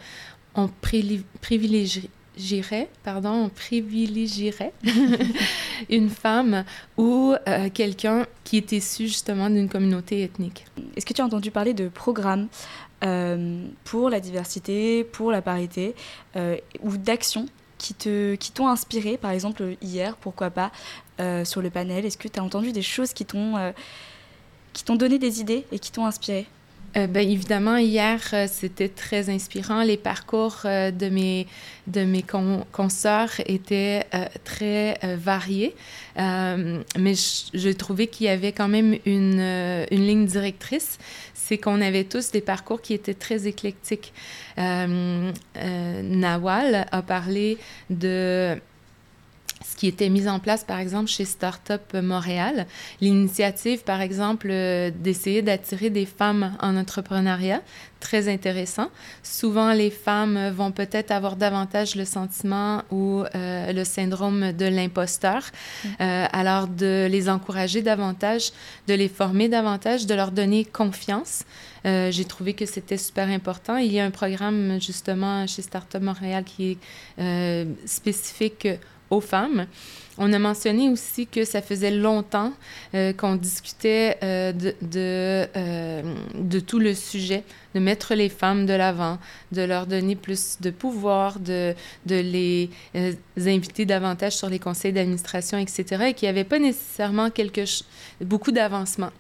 on 0.56 0.70
privilégierait, 1.42 2.90
pardon, 3.04 3.30
on 3.30 3.50
privilégierait 3.50 4.74
une 5.90 6.10
femme 6.10 6.64
ou 6.98 7.34
euh, 7.48 7.70
quelqu'un 7.74 8.26
qui 8.44 8.58
est 8.58 8.72
issu 8.72 9.08
justement 9.08 9.50
d'une 9.50 9.70
communauté 9.70 10.24
ethnique. 10.24 10.66
Est-ce 10.96 11.06
que 11.06 11.14
tu 11.14 11.22
as 11.22 11.26
entendu 11.26 11.52
parler 11.52 11.74
de 11.74 11.88
programmes 11.90 12.48
euh, 13.04 13.66
pour 13.84 14.10
la 14.10 14.20
diversité, 14.20 15.04
pour 15.04 15.32
la 15.32 15.42
parité, 15.42 15.96
ou 16.82 16.98
d'actions 16.98 17.46
qui 17.80 17.96
te 17.96 18.36
qui 18.36 18.52
t'ont 18.52 18.68
inspiré, 18.68 19.18
par 19.18 19.32
exemple 19.32 19.76
hier, 19.82 20.16
pourquoi 20.18 20.52
pas, 20.52 20.72
euh, 21.20 21.44
sur 21.44 21.64
le 21.64 21.72
panel? 21.72 22.06
Est-ce 22.06 22.18
que 22.20 22.28
tu 22.28 22.40
as 22.40 22.44
entendu 22.44 22.72
des 22.72 22.84
choses 22.84 23.14
qui 23.14 23.26
t'ont 23.26 23.58
euh, 23.58 23.72
qui 24.74 24.84
t'ont 24.84 24.96
donné 24.96 25.18
des 25.18 25.40
idées 25.40 25.66
et 25.72 25.80
qui 25.80 25.92
t'ont 25.92 26.06
inspiré? 26.06 26.46
Euh, 26.98 27.06
ben, 27.06 27.28
évidemment, 27.28 27.78
hier, 27.78 28.20
c'était 28.48 28.90
très 28.90 29.30
inspirant. 29.30 29.84
Les 29.84 29.98
parcours 29.98 30.62
de 30.64 31.10
mes, 31.10 31.46
de 31.86 32.04
mes 32.04 32.26
consoeurs 32.72 33.30
étaient 33.46 34.08
très 34.44 34.98
variés, 35.18 35.76
mais 36.18 37.14
j'ai 37.54 37.76
trouvé 37.76 38.08
qu'il 38.08 38.26
y 38.26 38.30
avait 38.30 38.54
quand 38.54 38.68
même 38.68 38.98
une, 39.06 39.40
une 39.92 40.08
ligne 40.08 40.26
directrice. 40.26 40.98
C'est 41.50 41.58
qu'on 41.58 41.82
avait 41.82 42.04
tous 42.04 42.30
des 42.30 42.42
parcours 42.42 42.80
qui 42.80 42.94
étaient 42.94 43.16
très 43.16 43.48
éclectiques. 43.48 44.14
Nawal 44.56 45.36
a 46.92 47.02
parlé 47.02 47.58
de 47.90 48.56
ce 49.66 49.76
qui 49.76 49.88
était 49.88 50.10
mis 50.10 50.28
en 50.28 50.40
place, 50.40 50.64
par 50.64 50.80
exemple, 50.80 51.10
chez 51.10 51.26
Startup 51.26 51.94
Montréal. 51.94 52.66
L'initiative, 53.02 53.84
par 53.84 54.02
exemple, 54.02 54.48
euh, 54.50 54.90
d'essayer 54.90 55.42
d'attirer 55.42 55.90
des 55.90 56.06
femmes 56.06 56.56
en 56.62 56.78
entrepreneuriat, 56.78 57.62
très 58.00 58.32
intéressant. 58.32 58.90
Souvent, 59.22 59.74
les 59.74 59.90
femmes 59.90 60.50
vont 60.52 60.72
peut-être 60.72 61.12
avoir 61.12 61.36
davantage 61.36 61.96
le 61.96 62.06
sentiment 62.06 62.84
ou 62.90 63.24
euh, 63.36 63.74
le 63.74 63.84
syndrome 63.84 64.54
de 64.54 64.66
l'imposteur. 64.66 65.44
Mm. 65.84 65.88
Euh, 66.00 66.26
alors, 66.32 66.68
de 66.68 67.08
les 67.12 67.28
encourager 67.30 67.82
davantage, 67.82 68.52
de 68.88 68.94
les 68.94 69.10
former 69.10 69.50
davantage, 69.50 70.06
de 70.06 70.16
leur 70.16 70.32
donner 70.32 70.64
confiance. 70.64 71.44
j'ai 71.86 72.26
trouvé 72.26 72.54
que 72.54 72.66
c'était 72.66 72.98
super 72.98 73.28
important. 73.30 73.78
Il 73.78 73.92
y 73.92 74.00
a 74.00 74.06
un 74.06 74.12
programme 74.12 74.80
justement 74.82 75.48
chez 75.48 75.62
Startup 75.62 76.02
Montréal 76.02 76.44
qui 76.44 76.78
est 77.18 77.68
spécifique 77.86 78.68
aux 79.10 79.22
femmes. 79.22 79.68
On 80.22 80.34
a 80.34 80.40
mentionné 80.40 80.90
aussi 80.90 81.28
que 81.28 81.46
ça 81.46 81.62
faisait 81.62 81.92
longtemps 81.92 82.52
euh, 82.94 83.14
qu'on 83.14 83.38
discutait 83.38 84.18
euh, 84.22 84.52
euh, 84.96 86.04
de, 86.36 86.60
tout 86.60 86.80
le 86.80 86.94
sujet, 86.94 87.46
de 87.74 87.80
mettre 87.80 88.16
les 88.16 88.28
femmes 88.28 88.66
de 88.66 88.74
l'avant, 88.74 89.18
de 89.54 89.62
leur 89.62 89.88
donner 89.88 90.18
plus 90.18 90.58
de 90.60 90.72
pouvoir, 90.72 91.40
de, 91.40 91.74
les 92.06 92.70
inviter 93.38 93.86
davantage 93.86 94.36
sur 94.36 94.50
les 94.50 94.60
conseils 94.60 94.92
d'administration, 94.92 95.58
etc., 95.58 96.08
et 96.10 96.14
qu'il 96.14 96.26
n'y 96.26 96.32
avait 96.32 96.44
pas 96.44 96.60
nécessairement 96.60 97.30
beaucoup 98.20 98.52
d'avancement. 98.52 99.12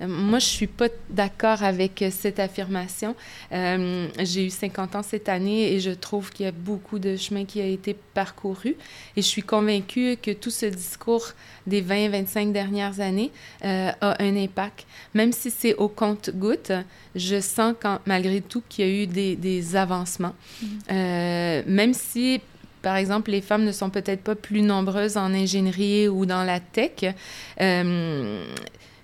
Moi, 0.00 0.38
je 0.38 0.46
suis 0.46 0.66
pas 0.66 0.88
d'accord 1.10 1.62
avec 1.62 2.04
cette 2.10 2.38
affirmation. 2.38 3.16
Euh, 3.52 4.08
j'ai 4.20 4.46
eu 4.46 4.50
50 4.50 4.96
ans 4.96 5.02
cette 5.02 5.28
année 5.28 5.72
et 5.72 5.80
je 5.80 5.90
trouve 5.90 6.30
qu'il 6.30 6.46
y 6.46 6.48
a 6.48 6.52
beaucoup 6.52 6.98
de 6.98 7.16
chemin 7.16 7.44
qui 7.44 7.60
a 7.60 7.66
été 7.66 7.96
parcouru. 8.14 8.76
Et 9.16 9.22
je 9.22 9.26
suis 9.26 9.42
convaincue 9.42 10.16
que 10.20 10.30
tout 10.30 10.50
ce 10.50 10.66
discours 10.66 11.32
des 11.66 11.82
20-25 11.82 12.52
dernières 12.52 13.00
années 13.00 13.30
euh, 13.64 13.90
a 14.00 14.22
un 14.22 14.36
impact. 14.36 14.86
Même 15.14 15.32
si 15.32 15.50
c'est 15.50 15.74
au 15.74 15.88
compte-goutte, 15.88 16.72
je 17.14 17.40
sens 17.40 17.74
quand, 17.80 17.98
malgré 18.06 18.40
tout 18.40 18.62
qu'il 18.68 18.86
y 18.86 18.88
a 18.88 19.02
eu 19.02 19.06
des, 19.06 19.36
des 19.36 19.76
avancements. 19.76 20.34
Mm-hmm. 20.62 20.68
Euh, 20.92 21.62
même 21.66 21.94
si 21.94 22.40
par 22.82 22.96
exemple, 22.96 23.30
les 23.30 23.40
femmes 23.40 23.64
ne 23.64 23.72
sont 23.72 23.90
peut-être 23.90 24.22
pas 24.22 24.34
plus 24.34 24.62
nombreuses 24.62 25.16
en 25.16 25.34
ingénierie 25.34 26.08
ou 26.08 26.26
dans 26.26 26.44
la 26.44 26.60
tech. 26.60 27.12
Euh, 27.60 28.44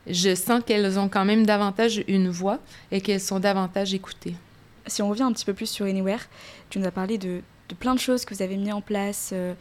je 0.07 0.35
sens 0.35 0.63
qu'elles 0.65 0.99
ont 0.99 1.09
quand 1.09 1.25
même 1.25 1.47
davantage 1.47 2.05
une 2.09 2.29
voix 2.29 2.59
et 2.91 3.01
qu'elles 3.01 3.21
sont 3.21 3.41
davantage 3.41 3.95
écoutées. 3.95 4.35
Si 4.87 5.03
on 5.03 5.09
revient 5.09 5.23
un 5.23 5.33
petit 5.33 5.45
peu 5.45 5.55
plus 5.55 5.67
sur 5.69 5.87
Anywhere, 5.87 6.29
tu 6.71 6.79
nous 6.79 6.87
as 6.87 6.91
parlé 6.91 7.17
de, 7.17 7.41
plein 7.79 7.95
de 7.95 8.01
choses 8.01 8.25
que 8.25 8.35
vous 8.35 8.43
avez 8.43 8.57
mis 8.57 8.73
en 8.73 8.81
place 8.81 9.31
euh, 9.33 9.55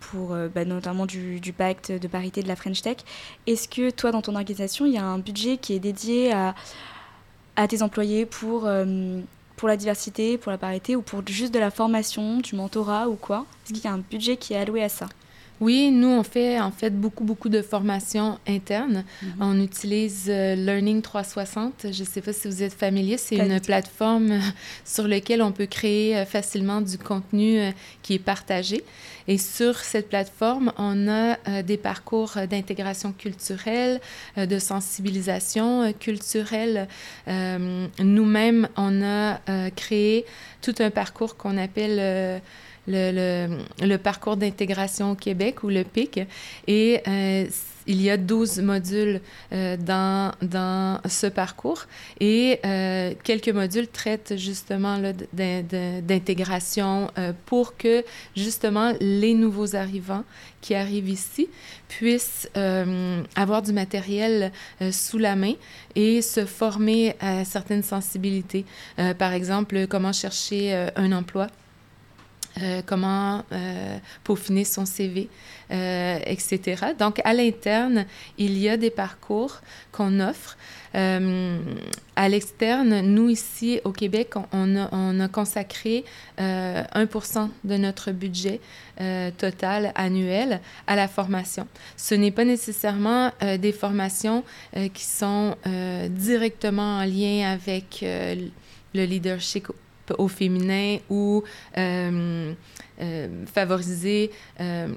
pour 0.00 0.32
euh, 0.32 0.48
bah, 0.48 0.64
notamment 0.64 1.06
du, 1.06 1.54
pacte 1.56 1.92
de 1.92 2.08
parité 2.08 2.42
de 2.42 2.48
la 2.48 2.56
French 2.56 2.80
Tech. 2.82 2.98
Est-ce 3.46 3.68
que 3.68 3.90
toi, 3.90 4.10
dans 4.10 4.22
ton 4.22 4.34
organisation, 4.34 4.86
il 4.86 4.94
y 4.94 4.98
a 4.98 5.04
un 5.04 5.18
budget 5.18 5.58
qui 5.58 5.74
est 5.74 5.78
dédié 5.78 6.32
à, 6.32 6.54
tes 7.68 7.82
employés 7.82 8.24
pour, 8.24 8.66
euh, 8.66 9.20
pour 9.56 9.68
la 9.68 9.76
diversité, 9.76 10.38
pour 10.38 10.50
la 10.50 10.56
parité 10.56 10.96
ou 10.96 11.02
pour 11.02 11.22
juste 11.26 11.52
de 11.52 11.58
la 11.58 11.70
formation, 11.70 12.38
du 12.38 12.54
mentorat 12.54 13.08
ou 13.08 13.16
quoi? 13.16 13.44
Est-ce 13.64 13.74
qu'il 13.74 13.84
y 13.84 13.86
a 13.86 13.92
un 13.92 13.98
budget 13.98 14.38
qui 14.38 14.54
est 14.54 14.56
alloué 14.56 14.82
à 14.82 14.88
ça? 14.88 15.08
Oui, 15.60 15.90
nous, 15.90 16.08
on 16.08 16.22
fait 16.22 16.58
en 16.58 16.70
fait 16.70 16.98
beaucoup, 16.98 17.22
beaucoup 17.22 17.50
de 17.50 17.60
formations 17.60 18.38
internes. 18.48 19.04
Mm-hmm. 19.22 19.28
On 19.40 19.60
utilise 19.60 20.26
euh, 20.30 20.54
Learning 20.54 21.02
360. 21.02 21.88
Je 21.92 22.00
ne 22.00 22.06
sais 22.06 22.22
pas 22.22 22.32
si 22.32 22.48
vous 22.48 22.62
êtes 22.62 22.72
familier. 22.72 23.18
C'est 23.18 23.36
une 23.36 23.60
plateforme 23.60 24.32
euh, 24.32 24.40
sur 24.86 25.06
laquelle 25.06 25.42
on 25.42 25.52
peut 25.52 25.66
créer 25.66 26.16
euh, 26.16 26.24
facilement 26.24 26.80
du 26.80 26.96
contenu 26.96 27.60
qui 28.00 28.14
est 28.14 28.18
partagé. 28.18 28.82
Et 29.28 29.36
sur 29.36 29.76
cette 29.76 30.08
plateforme, 30.08 30.72
on 30.78 31.06
a 31.06 31.62
des 31.62 31.76
parcours 31.76 32.32
d'intégration 32.50 33.12
culturelle, 33.12 34.00
de 34.36 34.58
sensibilisation 34.58 35.92
culturelle. 35.92 36.88
Nous-mêmes, 37.28 38.68
on 38.76 39.02
a 39.02 39.38
créé 39.76 40.24
tout 40.62 40.74
un 40.80 40.90
parcours 40.90 41.36
qu'on 41.36 41.58
appelle 41.58 42.40
le, 42.90 43.96
parcours 43.96 44.36
d'intégration 44.36 45.12
au 45.12 45.14
Québec 45.14 45.62
ou 45.62 45.68
le 45.68 45.84
PIC. 45.84 46.20
Et 46.66 47.00
euh, 47.06 47.46
il 47.86 48.02
y 48.02 48.10
a 48.10 48.16
12 48.16 48.60
modules 48.60 49.20
euh, 49.52 49.76
dans, 49.76 50.32
dans 50.42 51.00
ce 51.08 51.26
parcours 51.26 51.86
et 52.20 52.60
euh, 52.64 53.14
quelques 53.24 53.48
modules 53.48 53.88
traitent 53.88 54.34
justement 54.36 54.98
d'intégration 55.32 57.10
pour 57.46 57.76
que 57.76 58.04
justement 58.36 58.92
les 59.00 59.34
nouveaux 59.34 59.74
arrivants 59.74 60.24
qui 60.60 60.74
arrivent 60.74 61.08
ici 61.08 61.48
puissent 61.88 62.48
avoir 63.34 63.62
du 63.62 63.72
matériel 63.72 64.52
sous 64.90 65.18
la 65.18 65.34
main 65.34 65.54
et 65.96 66.20
se 66.22 66.44
former 66.44 67.16
à 67.18 67.44
certaines 67.44 67.82
sensibilités. 67.82 68.66
par 69.18 69.32
exemple, 69.32 69.86
comment 69.88 70.12
chercher 70.12 70.88
un 70.96 71.12
emploi 71.12 71.48
euh, 72.60 72.82
comment 72.84 73.44
euh, 73.52 73.96
peaufiner 74.24 74.64
son 74.64 74.84
CV, 74.84 75.28
euh, 75.70 76.18
etc. 76.26 76.86
Donc, 76.98 77.20
à 77.24 77.32
l'interne, 77.32 78.06
il 78.38 78.58
y 78.58 78.68
a 78.68 78.76
des 78.76 78.90
parcours 78.90 79.60
qu'on 79.92 80.20
offre. 80.20 80.56
à 80.92 82.28
l'externe, 82.28 83.02
nous, 83.02 83.28
ici, 83.28 83.80
au 83.84 83.92
Québec, 83.92 84.34
on 84.52 84.88
on 84.90 85.20
a 85.20 85.28
consacré 85.28 86.04
1% 86.38 87.48
de 87.62 87.76
notre 87.76 88.10
budget 88.10 88.60
total 89.38 89.92
annuel 89.94 90.60
à 90.88 90.96
la 90.96 91.06
formation. 91.06 91.68
Ce 91.96 92.16
n'est 92.16 92.32
pas 92.32 92.44
nécessairement 92.44 93.30
des 93.60 93.72
formations 93.72 94.42
qui 94.92 95.04
sont 95.04 95.56
directement 96.10 96.98
en 96.98 97.04
lien 97.04 97.52
avec 97.52 98.00
le 98.02 99.04
leadership 99.04 99.68
au 100.18 100.28
féminin 100.28 100.98
ou 101.08 101.42
euh, 101.76 102.52
euh, 103.00 103.28
favoriser 103.46 104.30
euh, 104.60 104.88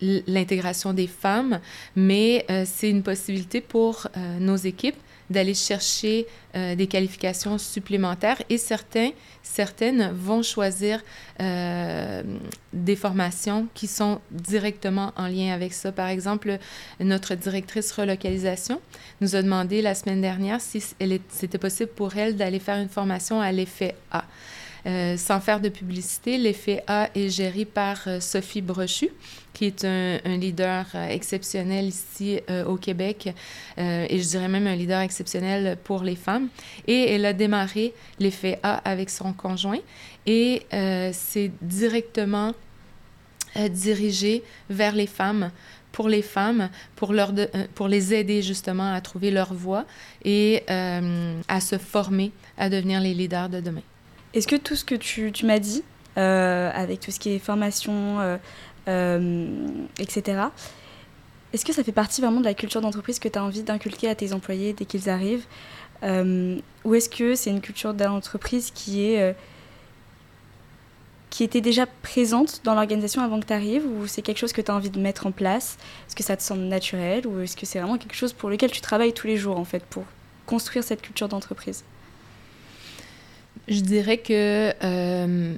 l'intégration 0.00 0.94
des 0.94 1.06
femmes, 1.06 1.60
mais 1.94 2.46
c'est 2.64 2.88
une 2.88 3.02
possibilité 3.02 3.60
pour 3.60 4.06
nos 4.38 4.56
équipes 4.56 4.96
d'aller 5.30 5.54
chercher 5.54 6.26
euh, 6.56 6.74
des 6.74 6.86
qualifications 6.86 7.56
supplémentaires 7.56 8.42
et 8.50 8.58
certains, 8.58 9.10
certaines 9.42 10.10
vont 10.12 10.42
choisir 10.42 11.00
euh, 11.40 12.22
des 12.72 12.96
formations 12.96 13.68
qui 13.74 13.86
sont 13.86 14.20
directement 14.30 15.12
en 15.16 15.28
lien 15.28 15.54
avec 15.54 15.72
ça. 15.72 15.92
Par 15.92 16.08
exemple, 16.08 16.58
notre 16.98 17.36
directrice 17.36 17.92
relocalisation 17.92 18.80
nous 19.20 19.36
a 19.36 19.42
demandé 19.42 19.80
la 19.80 19.94
semaine 19.94 20.20
dernière 20.20 20.60
si 20.60 20.82
c'était 21.28 21.58
possible 21.58 21.90
pour 21.90 22.16
elle 22.16 22.36
d'aller 22.36 22.58
faire 22.58 22.78
une 22.78 22.88
formation 22.88 23.40
à 23.40 23.52
l'effet 23.52 23.94
A. 24.10 24.24
Euh, 24.86 25.16
sans 25.16 25.40
faire 25.40 25.60
de 25.60 25.68
publicité, 25.68 26.38
l'effet 26.38 26.82
A 26.86 27.10
est 27.14 27.28
géré 27.28 27.64
par 27.64 27.98
euh, 28.06 28.20
Sophie 28.20 28.62
Brochu, 28.62 29.10
qui 29.52 29.66
est 29.66 29.84
un, 29.84 30.18
leader 30.36 30.86
euh, 30.94 31.08
exceptionnel 31.08 31.86
ici 31.86 32.40
au 32.66 32.76
Québec, 32.76 33.34
et 33.76 34.18
je 34.18 34.28
dirais 34.28 34.48
même 34.48 34.66
un 34.66 34.76
leader 34.76 35.00
exceptionnel 35.00 35.76
pour 35.82 36.02
les 36.02 36.16
femmes. 36.16 36.48
Et 36.86 37.12
elle 37.12 37.26
a 37.26 37.32
démarré 37.32 37.92
l'effet 38.18 38.58
A 38.62 38.76
avec 38.88 39.10
son 39.10 39.32
conjoint, 39.32 39.80
et 40.26 40.62
c'est 41.12 41.50
directement 41.60 42.54
dirigé 43.70 44.42
vers 44.68 44.94
les 44.94 45.06
femmes 45.06 45.50
pour 45.92 46.08
les 46.08 46.22
femmes, 46.22 46.70
pour 46.96 47.88
les 47.88 48.14
aider 48.14 48.42
justement 48.42 48.92
à 48.92 49.00
trouver 49.00 49.30
leur 49.30 49.52
voie 49.52 49.84
et 50.24 50.62
à 50.68 51.60
se 51.60 51.76
former 51.76 52.32
à 52.56 52.70
devenir 52.70 53.00
les 53.00 53.14
leaders 53.14 53.48
de 53.48 53.60
demain. 53.60 53.82
Est-ce 54.32 54.46
que 54.46 54.56
tout 54.56 54.76
ce 54.76 54.84
que 54.84 54.94
tu, 54.94 55.32
tu 55.32 55.46
m'as 55.46 55.58
dit, 55.58 55.82
euh, 56.18 56.70
avec 56.72 57.00
tout 57.00 57.10
ce 57.10 57.18
qui 57.18 57.30
est 57.30 57.38
formation, 57.38 58.20
euh, 58.20 58.36
euh, 58.88 59.48
etc., 59.98 60.42
est-ce 61.52 61.64
que 61.64 61.72
ça 61.72 61.82
fait 61.82 61.92
partie 61.92 62.20
vraiment 62.20 62.38
de 62.38 62.44
la 62.44 62.54
culture 62.54 62.80
d'entreprise 62.80 63.18
que 63.18 63.28
tu 63.28 63.36
as 63.36 63.42
envie 63.42 63.64
d'inculquer 63.64 64.08
à 64.08 64.14
tes 64.14 64.32
employés 64.32 64.72
dès 64.72 64.84
qu'ils 64.84 65.10
arrivent 65.10 65.44
Ou 66.04 66.94
est-ce 66.94 67.08
que 67.08 67.34
c'est 67.34 67.50
une 67.50 67.60
culture 67.60 67.92
d'entreprise 67.92 68.70
qui 68.70 69.04
est 69.04 69.34
qui 71.28 71.44
était 71.44 71.60
déjà 71.60 71.86
présente 71.86 72.60
dans 72.64 72.74
l'organisation 72.74 73.22
avant 73.22 73.40
que 73.40 73.46
tu 73.46 73.52
arrives 73.52 73.86
ou 73.86 74.06
c'est 74.06 74.22
quelque 74.22 74.38
chose 74.38 74.52
que 74.52 74.60
tu 74.60 74.70
as 74.70 74.74
envie 74.74 74.90
de 74.90 75.00
mettre 75.00 75.26
en 75.26 75.32
place? 75.32 75.76
Est-ce 76.06 76.14
que 76.14 76.22
ça 76.22 76.36
te 76.36 76.42
semble 76.42 76.62
naturel 76.62 77.26
ou 77.26 77.40
est-ce 77.40 77.56
que 77.56 77.66
c'est 77.66 77.80
vraiment 77.80 77.98
quelque 77.98 78.16
chose 78.16 78.32
pour 78.32 78.48
lequel 78.48 78.70
tu 78.70 78.80
travailles 78.80 79.12
tous 79.12 79.26
les 79.26 79.36
jours 79.36 79.58
en 79.58 79.64
fait 79.64 79.84
pour 79.84 80.04
construire 80.46 80.84
cette 80.84 81.02
culture 81.02 81.28
d'entreprise? 81.28 81.82
Je 83.68 83.80
dirais 83.80 84.18
que 84.18 84.72
euh, 84.82 85.54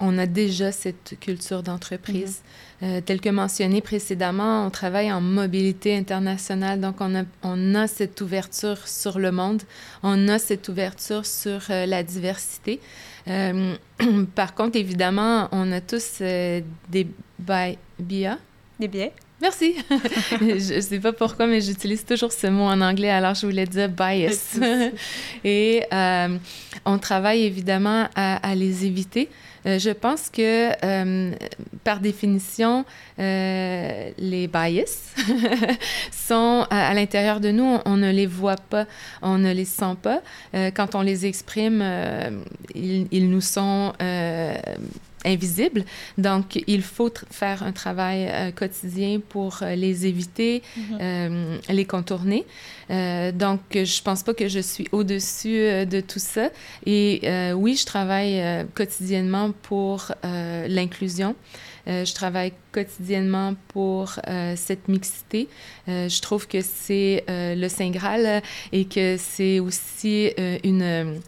on 0.00 0.18
a 0.18 0.26
déjà 0.26 0.72
cette 0.72 1.16
culture 1.20 1.62
d'entreprise. 1.62 2.42
Euh, 2.82 3.00
tel 3.00 3.20
que 3.20 3.30
mentionné 3.30 3.80
précédemment, 3.80 4.66
on 4.66 4.70
travaille 4.70 5.10
en 5.10 5.20
mobilité 5.20 5.96
internationale, 5.96 6.80
donc 6.80 6.96
on 7.00 7.14
a, 7.14 7.22
on 7.42 7.74
a 7.74 7.86
cette 7.86 8.20
ouverture 8.20 8.86
sur 8.86 9.18
le 9.18 9.32
monde, 9.32 9.62
on 10.02 10.28
a 10.28 10.38
cette 10.38 10.68
ouverture 10.68 11.24
sur 11.24 11.60
euh, 11.70 11.86
la 11.86 12.02
diversité. 12.02 12.80
par 14.36 14.54
contre, 14.54 14.76
évidemment, 14.76 15.48
on 15.50 15.72
a 15.72 15.80
tous 15.80 16.20
des 16.20 17.06
biais. 17.98 18.36
Des 18.78 18.86
biais 18.86 19.12
Merci. 19.42 19.76
je 20.40 20.76
ne 20.76 20.80
sais 20.80 20.98
pas 20.98 21.12
pourquoi, 21.12 21.46
mais 21.46 21.60
j'utilise 21.60 22.04
toujours 22.04 22.32
ce 22.32 22.46
mot 22.46 22.64
en 22.64 22.80
anglais, 22.80 23.10
alors 23.10 23.34
je 23.34 23.46
voulais 23.46 23.66
dire 23.66 23.88
bias. 23.88 24.58
Et 25.44 25.84
euh, 25.92 26.38
on 26.86 26.98
travaille 26.98 27.44
évidemment 27.44 28.08
à, 28.14 28.54
les 28.54 28.86
éviter. 28.86 29.28
Euh, 29.66 29.78
je 29.78 29.90
pense 29.90 30.30
que, 30.30 30.70
euh, 30.84 31.32
par 31.84 32.00
définition, 32.00 32.86
les 33.18 34.48
bias 34.50 35.14
sont 36.10 36.66
à, 36.70 36.94
l'intérieur 36.94 37.40
de 37.40 37.50
nous. 37.50 37.78
On, 37.84 37.96
ne 37.96 38.10
les 38.10 38.26
voit 38.26 38.56
pas, 38.56 38.86
on 39.20 39.36
ne 39.36 39.52
les 39.52 39.66
sent 39.66 39.96
pas. 40.00 40.22
quand 40.74 40.94
on 40.94 41.02
les 41.02 41.26
exprime, 41.26 41.84
ils, 42.74 43.06
ils, 43.10 43.28
nous 43.28 43.42
sont 43.42 43.92
invisibles. 45.24 45.84
Donc, 46.18 46.62
il 46.66 46.82
faut 46.82 47.12
faire 47.30 47.62
un 47.62 47.72
travail 47.72 48.28
euh, 48.30 48.50
quotidien 48.52 49.20
pour 49.26 49.58
euh, 49.62 49.74
les 49.74 50.06
éviter, 50.06 50.62
mhm. 50.76 50.98
euh, 51.00 51.58
les 51.68 51.84
contourner. 51.84 52.44
donc, 52.88 53.60
je 53.72 54.02
pense 54.02 54.22
pas 54.22 54.32
que 54.32 54.48
je 54.48 54.60
suis 54.60 54.86
au-dessus 54.92 55.86
de 55.86 56.00
tout 56.00 56.20
ça. 56.20 56.50
Et 56.84 57.20
oui, 57.54 57.74
je 57.76 57.84
travaille 57.84 58.40
quotidiennement 58.74 59.50
pour 59.62 60.12
l'inclusion. 60.22 61.34
je 61.86 62.14
travaille 62.14 62.52
quotidiennement 62.70 63.56
pour 63.68 64.20
cette 64.54 64.86
mixité. 64.86 65.48
je 65.88 66.20
trouve 66.20 66.46
que 66.46 66.60
c'est 66.62 67.24
le 67.28 67.68
Saint 67.68 67.90
Graal 67.90 68.40
et 68.70 68.84
que 68.84 69.16
c'est 69.18 69.58
aussi 69.58 70.30
une, 70.62 71.20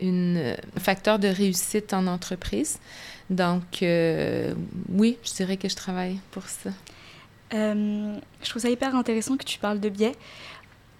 une 0.00 0.56
facteur 0.78 1.18
de 1.18 1.28
réussite 1.28 1.92
en 1.92 2.06
entreprise. 2.06 2.78
Donc, 3.30 3.82
euh, 3.82 4.54
oui, 4.90 5.18
je 5.24 5.32
dirais 5.32 5.56
que 5.56 5.68
je 5.68 5.76
travaille 5.76 6.18
pour 6.30 6.44
ça. 6.44 6.70
Euh, 7.54 8.16
je 8.42 8.50
trouve 8.50 8.62
ça 8.62 8.70
hyper 8.70 8.94
intéressant 8.94 9.36
que 9.36 9.44
tu 9.44 9.58
parles 9.58 9.80
de 9.80 9.88
biais. 9.88 10.14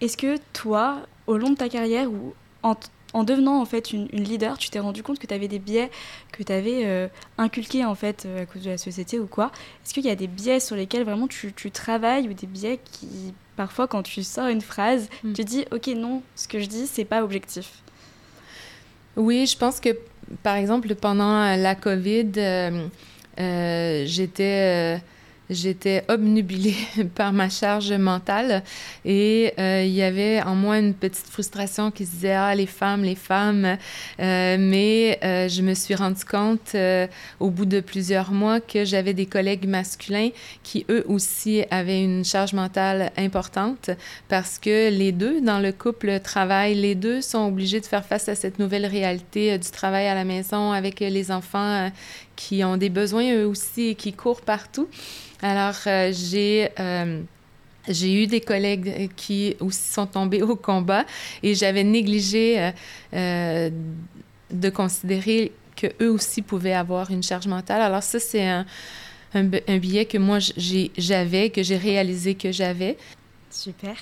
Est-ce 0.01 0.17
que 0.17 0.37
toi, 0.53 1.01
au 1.27 1.37
long 1.37 1.51
de 1.51 1.55
ta 1.55 1.69
carrière 1.69 2.11
ou 2.11 2.33
en, 2.63 3.23
devenant 3.23 3.61
en 3.61 3.65
fait 3.65 3.93
une, 3.93 4.07
leader, 4.07 4.57
tu 4.57 4.69
t'es 4.69 4.79
rendu 4.79 5.03
compte 5.03 5.19
que 5.19 5.27
tu 5.27 5.33
avais 5.33 5.47
des 5.47 5.59
biais 5.59 5.89
que 6.31 6.43
tu 6.43 6.51
avais 6.51 6.85
euh, 6.85 7.07
inculqués 7.37 7.85
en 7.85 7.95
fait 7.95 8.27
à 8.41 8.45
cause 8.45 8.63
de 8.63 8.71
la 8.71 8.77
société 8.77 9.19
ou 9.19 9.27
quoi? 9.27 9.51
Est-ce 9.83 9.93
qu'il 9.93 10.05
y 10.05 10.09
a 10.09 10.15
des 10.15 10.27
biais 10.27 10.59
sur 10.59 10.75
lesquels 10.75 11.03
vraiment 11.03 11.27
tu, 11.27 11.53
travailles 11.71 12.27
ou 12.27 12.33
des 12.33 12.47
biais 12.47 12.79
qui 12.91 13.33
parfois 13.55 13.87
quand 13.87 14.03
tu 14.03 14.23
sors 14.23 14.47
une 14.47 14.61
phrase, 14.61 15.07
hmm. 15.23 15.33
tu 15.33 15.43
dis 15.45 15.65
ok 15.71 15.87
non, 15.95 16.23
ce 16.35 16.47
que 16.47 16.59
je 16.59 16.65
dis 16.65 16.87
c'est 16.87 17.05
pas 17.05 17.23
objectif? 17.23 17.83
Oui, 19.15 19.45
je 19.45 19.57
pense 19.57 19.79
que 19.79 19.97
par 20.43 20.55
exemple, 20.55 20.93
pendant 20.95 21.55
la 21.55 21.75
COVID, 21.75 22.31
euh, 22.37 22.87
euh, 23.39 24.03
j'étais 24.05 24.99
j'étais 25.49 26.03
obnubilée 26.07 26.75
par 27.15 27.33
ma 27.33 27.49
charge 27.49 27.91
mentale 27.93 28.63
et 29.03 29.53
euh, 29.59 29.83
il 29.85 29.93
y 29.93 30.01
avait 30.01 30.41
en 30.41 30.55
moi 30.55 30.79
une 30.79 30.93
petite 30.93 31.27
frustration 31.27 31.91
qui 31.91 32.05
se 32.05 32.11
disait 32.11 32.33
ah 32.33 32.55
les 32.55 32.65
femmes 32.65 33.03
les 33.03 33.15
femmes. 33.15 33.77
Euh, 34.19 34.57
mais 34.59 35.19
euh, 35.23 35.47
je 35.47 35.61
me 35.61 35.73
suis 35.73 35.95
rendu 35.95 36.23
compte 36.25 36.75
au 37.39 37.49
bout 37.49 37.65
de 37.65 37.79
plusieurs 37.79 38.31
mois 38.31 38.59
que 38.59 38.85
j'avais 38.85 39.13
des 39.13 39.25
collègues 39.25 39.67
masculins 39.67 40.29
qui 40.63 40.85
eux 40.89 41.05
aussi 41.07 41.63
avaient 41.71 42.03
une 42.03 42.25
charge 42.25 42.53
mentale 42.53 43.11
importante 43.17 43.89
parce 44.29 44.59
que 44.59 44.89
les 44.89 45.11
deux 45.11 45.41
dans 45.41 45.59
le 45.59 45.71
couple 45.71 46.19
travaillent. 46.19 46.75
Les 46.75 46.95
deux 46.95 47.21
sont 47.21 47.47
obligés 47.47 47.79
de 47.79 47.85
faire 47.85 48.05
face 48.05 48.29
à 48.29 48.35
cette 48.35 48.59
nouvelle 48.59 48.85
réalité 48.85 49.57
du 49.57 49.69
travail 49.69 50.07
à 50.07 50.15
la 50.15 50.23
maison 50.23 50.71
avec 50.71 50.99
les 50.99 51.31
enfants 51.31 51.89
qui 52.35 52.63
ont 52.63 52.77
des 52.77 52.89
besoins 52.89 53.33
eux 53.33 53.45
aussi 53.45 53.89
et 53.89 53.95
qui 53.95 54.13
courent 54.13 54.41
partout 54.41 54.87
alors, 55.41 55.75
euh, 55.87 56.11
j'ai... 56.11 56.69
Euh, 56.79 57.21
j'ai 57.87 58.23
eu 58.23 58.25
des 58.25 58.41
collègues 58.41 59.11
qui 59.15 59.55
aussi 59.59 59.93
sont 59.93 60.07
tombés 60.07 60.41
au 60.41 60.55
combat 60.55 61.05
et 61.43 61.53
j'avais 61.53 61.83
négligé 61.83 62.71
euh, 63.13 63.69
de 64.49 64.69
considérer 64.71 65.51
que 65.75 65.85
eux 66.01 66.09
aussi 66.09 66.41
pouvaient 66.41 66.73
avoir 66.73 67.11
une 67.11 67.21
charge 67.21 67.45
mentale. 67.45 67.83
Alors 67.83 68.01
ça, 68.01 68.19
c'est 68.19 68.43
un, 68.43 68.65
un, 69.35 69.77
billet 69.77 70.05
que 70.05 70.17
moi 70.17 70.39
j'avais, 70.97 71.51
que 71.51 71.61
j'ai 71.61 71.77
réalisé 71.77 72.33
que 72.33 72.51
j'avais. 72.51 72.97
Super. 73.51 73.97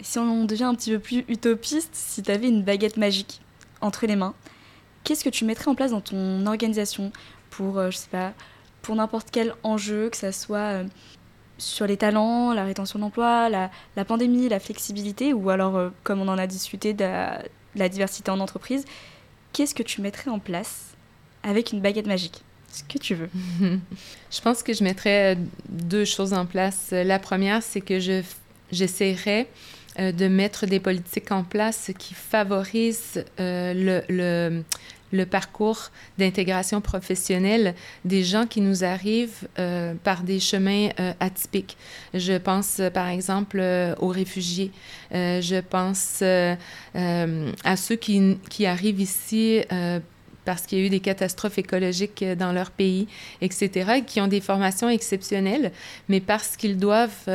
si 0.00 0.18
on 0.18 0.44
devient 0.46 0.64
un 0.64 0.74
petit 0.74 0.90
peu 0.90 0.98
plus 0.98 1.24
utopiste, 1.28 1.90
si 1.92 2.24
tu 2.24 2.30
avais 2.32 2.48
une 2.48 2.64
baguette 2.64 2.96
magique 2.96 3.40
entre 3.80 4.04
les 4.08 4.16
mains, 4.16 4.34
qu'est-ce 5.08 5.24
que 5.24 5.30
tu 5.30 5.46
mettrais 5.46 5.70
en 5.70 5.74
place 5.74 5.92
dans 5.92 6.02
ton 6.02 6.44
organisation 6.46 7.12
pour, 7.50 7.80
je 7.90 7.96
sais 7.96 8.10
pas, 8.10 8.34
pour 8.82 8.96
n'importe 8.96 9.28
quel 9.30 9.54
enjeu, 9.62 10.08
que 10.10 10.16
ce 10.16 10.30
soit 10.30 10.58
euh, 10.58 10.84
sur 11.58 11.86
les 11.86 11.96
talents, 11.96 12.52
la 12.52 12.64
rétention 12.64 12.98
d'emploi, 12.98 13.48
la, 13.48 13.70
la, 13.96 14.04
pandémie, 14.04 14.48
la 14.48 14.60
flexibilité, 14.60 15.32
ou 15.32 15.50
alors, 15.50 15.76
euh, 15.76 15.90
comme 16.04 16.20
on 16.20 16.28
en 16.28 16.38
a 16.38 16.46
discuté, 16.46 16.94
la, 16.98 17.88
diversité 17.88 18.30
en 18.30 18.40
entreprise, 18.40 18.84
qu'est-ce 19.52 19.74
que 19.74 19.82
tu 19.82 20.00
mettrais 20.00 20.30
en 20.30 20.38
place 20.38 20.94
avec 21.42 21.72
une 21.72 21.80
baguette 21.80 22.06
magique? 22.06 22.42
Ce 22.72 22.82
que 22.82 22.98
tu 22.98 23.14
veux. 23.14 23.30
je 24.30 24.40
pense 24.40 24.62
que 24.62 24.72
je 24.72 24.84
mettrais 24.84 25.34
euh, 25.34 25.40
deux 25.68 26.04
choses 26.04 26.32
en 26.32 26.46
place. 26.46 26.88
La 26.92 27.18
première, 27.18 27.62
c'est 27.62 27.80
que 27.80 28.00
je 28.00 28.22
j'essaierais 28.70 29.48
de 29.98 30.28
mettre 30.28 30.66
des 30.66 30.78
politiques 30.78 31.32
en 31.32 31.42
place 31.42 31.90
qui 31.98 32.12
favorisent 32.12 33.24
le, 33.38 34.62
le 35.12 35.26
parcours 35.26 35.90
d'intégration 36.18 36.80
professionnelle 36.80 37.74
des 38.04 38.22
gens 38.24 38.46
qui 38.46 38.60
nous 38.60 38.84
arrivent 38.84 39.48
euh, 39.58 39.94
par 40.04 40.22
des 40.22 40.40
chemins 40.40 40.88
euh, 41.00 41.12
atypiques. 41.20 41.76
Je 42.14 42.38
pense 42.38 42.78
euh, 42.80 42.90
par 42.90 43.08
exemple 43.08 43.62
aux 43.98 44.08
réfugiés. 44.08 44.70
je 45.12 45.60
pense 45.60 46.22
à 46.22 47.76
ceux 47.76 47.96
qui, 47.96 48.38
qui 48.50 48.66
arrivent 48.66 49.00
ici 49.00 49.62
parce 50.48 50.62
qu'il 50.62 50.78
y 50.78 50.80
a 50.80 50.86
eu 50.86 50.88
des 50.88 51.00
catastrophes 51.00 51.58
écologiques 51.58 52.24
dans 52.38 52.52
leur 52.52 52.70
pays, 52.70 53.06
etc., 53.42 54.00
qui 54.06 54.18
ont 54.22 54.28
des 54.28 54.40
formations 54.40 54.88
exceptionnelles, 54.88 55.72
mais 56.08 56.20
parce 56.20 56.56
qu'ils 56.56 56.78
doivent 56.78 57.28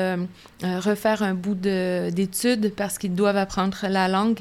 refaire 0.64 1.22
un 1.22 1.36
bout 1.36 1.54
d'études, 1.54 2.74
parce 2.76 2.98
qu'ils 2.98 3.14
doivent 3.14 3.38
apprendre 3.38 3.78
la 3.88 4.08
langue, 4.08 4.40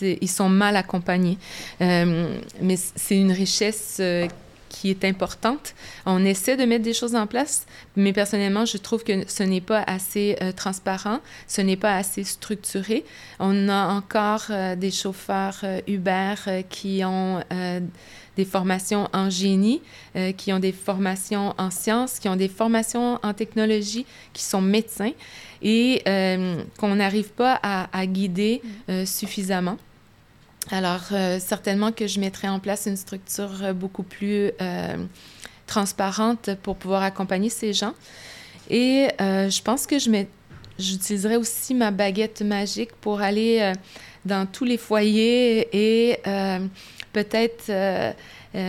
ils 0.00 0.28
sont 0.28 0.48
mal 0.48 0.76
accompagnés. 0.76 1.38
mais 1.80 2.76
c'est 2.76 3.18
une 3.18 3.32
richesse 3.32 4.00
qui 4.76 4.90
est 4.90 5.04
importante. 5.04 5.74
On 6.04 6.24
essaie 6.24 6.56
de 6.56 6.64
mettre 6.64 6.84
des 6.84 6.92
choses 6.92 7.14
en 7.14 7.26
place, 7.26 7.66
mais 7.96 8.12
personnellement, 8.12 8.66
je 8.66 8.76
trouve 8.76 9.04
que 9.04 9.26
ce 9.26 9.42
n'est 9.42 9.62
pas 9.62 9.82
assez 9.86 10.36
euh, 10.42 10.52
transparent, 10.52 11.20
ce 11.48 11.62
n'est 11.62 11.76
pas 11.76 11.96
assez 11.96 12.24
structuré. 12.24 13.04
On 13.38 13.70
a 13.70 13.86
encore 13.88 14.44
euh, 14.50 14.76
des 14.76 14.90
chauffeurs 14.90 15.60
euh, 15.64 15.80
Uber 15.86 16.34
qui 16.68 17.02
ont 17.04 17.42
des 18.36 18.44
formations 18.44 19.08
en 19.14 19.30
génie, 19.30 19.80
qui 20.36 20.52
ont 20.52 20.58
des 20.58 20.72
formations 20.72 21.54
en 21.56 21.70
sciences, 21.70 22.18
qui 22.18 22.28
ont 22.28 22.36
des 22.36 22.48
formations 22.48 23.18
en 23.22 23.32
technologie, 23.32 24.04
qui 24.34 24.42
sont 24.42 24.60
médecins 24.60 25.12
et 25.62 26.02
qu'on 26.78 26.94
n'arrive 26.94 27.30
pas 27.30 27.58
à, 27.62 27.88
à 27.98 28.06
guider 28.06 28.60
mm. 28.88 29.06
suffisamment. 29.06 29.78
Alors, 30.72 31.02
euh, 31.12 31.38
certainement 31.38 31.92
que 31.92 32.08
je 32.08 32.18
mettrai 32.18 32.48
en 32.48 32.58
place 32.58 32.86
une 32.86 32.96
structure 32.96 33.62
euh, 33.62 33.72
beaucoup 33.72 34.02
plus 34.02 34.50
euh, 34.60 34.96
transparente 35.66 36.50
pour 36.62 36.76
pouvoir 36.76 37.02
accompagner 37.02 37.50
ces 37.50 37.72
gens. 37.72 37.94
Et 38.68 39.08
je 39.20 39.62
pense 39.62 39.86
que 39.86 40.00
je 40.00 40.10
j'utiliserai 40.76 41.36
aussi 41.36 41.72
ma 41.72 41.92
baguette 41.92 42.42
magique 42.42 42.92
pour 43.00 43.20
aller 43.20 43.72
dans 44.24 44.44
tous 44.44 44.64
les 44.64 44.76
foyers 44.76 45.68
et 45.72 46.18
peut-être 47.12 47.72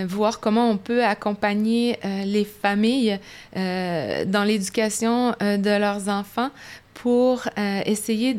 voir 0.06 0.40
comment 0.40 0.70
on 0.70 0.78
peut 0.78 1.04
accompagner 1.04 1.98
les 2.04 2.46
familles 2.46 3.20
dans 3.56 4.46
l'éducation 4.46 5.32
de 5.42 5.80
leurs 5.80 6.10
enfants 6.10 6.52
pour 6.94 7.48
essayer 7.88 8.38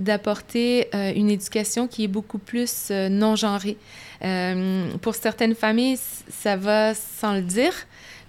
d'apporter 0.00 0.88
euh, 0.94 1.12
une 1.14 1.30
éducation 1.30 1.86
qui 1.86 2.04
est 2.04 2.08
beaucoup 2.08 2.38
plus 2.38 2.88
euh, 2.90 3.08
non 3.08 3.36
genrée. 3.36 3.76
Euh, 4.24 4.88
pour 5.02 5.14
certaines 5.14 5.54
familles, 5.54 5.98
ça 6.30 6.56
va 6.56 6.94
sans 6.94 7.34
le 7.34 7.42
dire, 7.42 7.74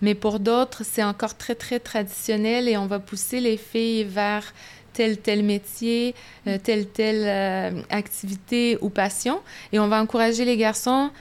mais 0.01 0.13
pour 0.13 0.39
d'autres, 0.39 0.83
c'est 0.83 1.03
encore 1.03 1.35
très, 1.35 1.55
très 1.55 1.79
traditionnel 1.79 2.67
et 2.67 2.77
on 2.77 2.85
va 2.85 2.99
pousser 2.99 3.39
les 3.39 3.57
filles 3.57 4.03
vers 4.03 4.53
tel 4.93 5.17
tel 5.17 5.43
métier, 5.43 6.13
telle 6.63 6.85
telle 6.85 7.85
activité 7.89 8.77
ou 8.81 8.89
passion, 8.89 9.39
et 9.71 9.79
on 9.79 9.87
va 9.87 10.01
encourager 10.01 10.43
les 10.43 10.57
garçons 10.57 11.11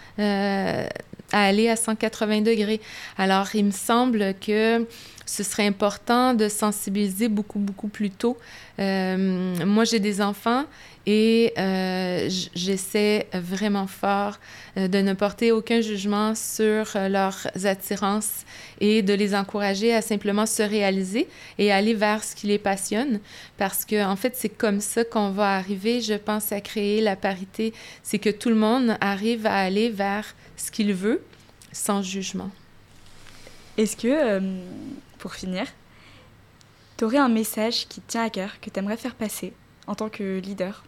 à 1.33 1.45
aller 1.45 1.69
à 1.69 1.77
180 1.77 2.43
degrés. 2.43 2.81
Alors, 3.19 3.49
il 3.55 3.67
me 3.67 3.71
semble 3.71 4.35
que 4.41 4.87
ce 5.27 5.43
serait 5.45 5.67
important 5.67 6.35
de 6.35 6.49
sensibiliser 6.49 7.29
beaucoup, 7.29 7.61
beaucoup 7.61 7.89
plus 7.89 8.11
tôt. 8.11 8.37
Euh, 8.81 9.65
moi, 9.65 9.85
j'ai 9.85 10.01
des 10.01 10.21
enfants 10.21 10.65
et 11.13 11.53
euh, 11.59 12.29
j'essaie 12.55 13.27
vraiment 13.35 13.89
fort 13.89 14.39
euh, 14.77 14.87
de 14.87 14.99
ne 14.99 15.13
porter 15.13 15.51
aucun 15.51 15.81
jugement 15.81 16.37
sur 16.37 16.87
leurs 16.95 17.49
attirances 17.65 18.45
et 18.81 19.03
de 19.03 19.13
les 19.13 19.35
encourager 19.35 19.93
à 19.93 20.03
simplement 20.03 20.47
se 20.47 20.63
réaliser 20.63 21.27
et 21.59 21.73
aller 21.73 21.95
vers 21.95 22.23
ce 22.23 22.37
qui 22.37 22.47
les 22.47 22.61
passionne. 22.61 23.19
Parce 23.59 23.85
que, 23.85 24.05
en 24.05 24.15
fait, 24.15 24.37
c'est 24.37 24.51
comme 24.51 24.81
ça 24.81 25.03
qu'on 25.03 25.31
va 25.31 25.57
arriver, 25.57 26.01
je 26.01 26.15
pense, 26.15 26.53
à 26.53 26.61
créer 26.61 27.01
la 27.01 27.17
parité. 27.17 27.75
C'est 28.05 28.21
que 28.21 28.31
tout 28.31 28.49
le 28.49 28.55
monde 28.55 28.97
arrive 29.01 29.47
à 29.47 29.57
aller 29.57 29.91
vers 29.91 30.37
ce 30.57 30.71
qu'il 30.71 30.95
veut 30.95 31.25
sans 31.73 32.03
jugement. 32.03 32.51
Est-ce 33.79 33.97
que 33.97 34.41
pour 35.19 35.35
finir, 35.35 35.67
tu 36.97 37.05
aurais 37.05 37.19
un 37.19 37.29
message 37.29 37.89
qui 37.89 38.01
tient 38.01 38.23
à 38.23 38.31
cœur, 38.31 38.61
que 38.61 38.71
tu 38.71 38.79
aimerais 38.79 38.97
faire 38.97 39.17
passer 39.17 39.53
en 39.89 39.97
tant 39.97 40.09
que 40.09 40.39
leader? 40.39 40.85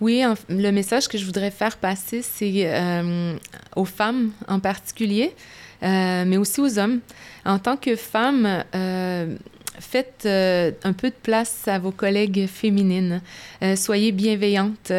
Oui, 0.00 0.22
le 0.48 0.70
message 0.70 1.08
que 1.08 1.18
je 1.18 1.24
voudrais 1.24 1.50
faire 1.50 1.76
passer, 1.76 2.22
c'est 2.22 2.52
euh, 2.66 3.36
aux 3.74 3.84
femmes 3.84 4.30
en 4.46 4.60
particulier, 4.60 5.34
euh, 5.82 6.24
mais 6.24 6.36
aussi 6.36 6.60
aux 6.60 6.78
hommes. 6.78 7.00
En 7.44 7.58
tant 7.58 7.76
que 7.76 7.96
femme, 7.96 8.64
euh, 8.74 9.36
faites 9.80 10.26
un 10.26 10.92
peu 10.92 11.08
de 11.08 11.16
place 11.22 11.66
à 11.66 11.78
vos 11.78 11.92
collègues 11.92 12.46
féminines. 12.46 13.20
soyez 13.76 14.10
bienveillantes. 14.10 14.92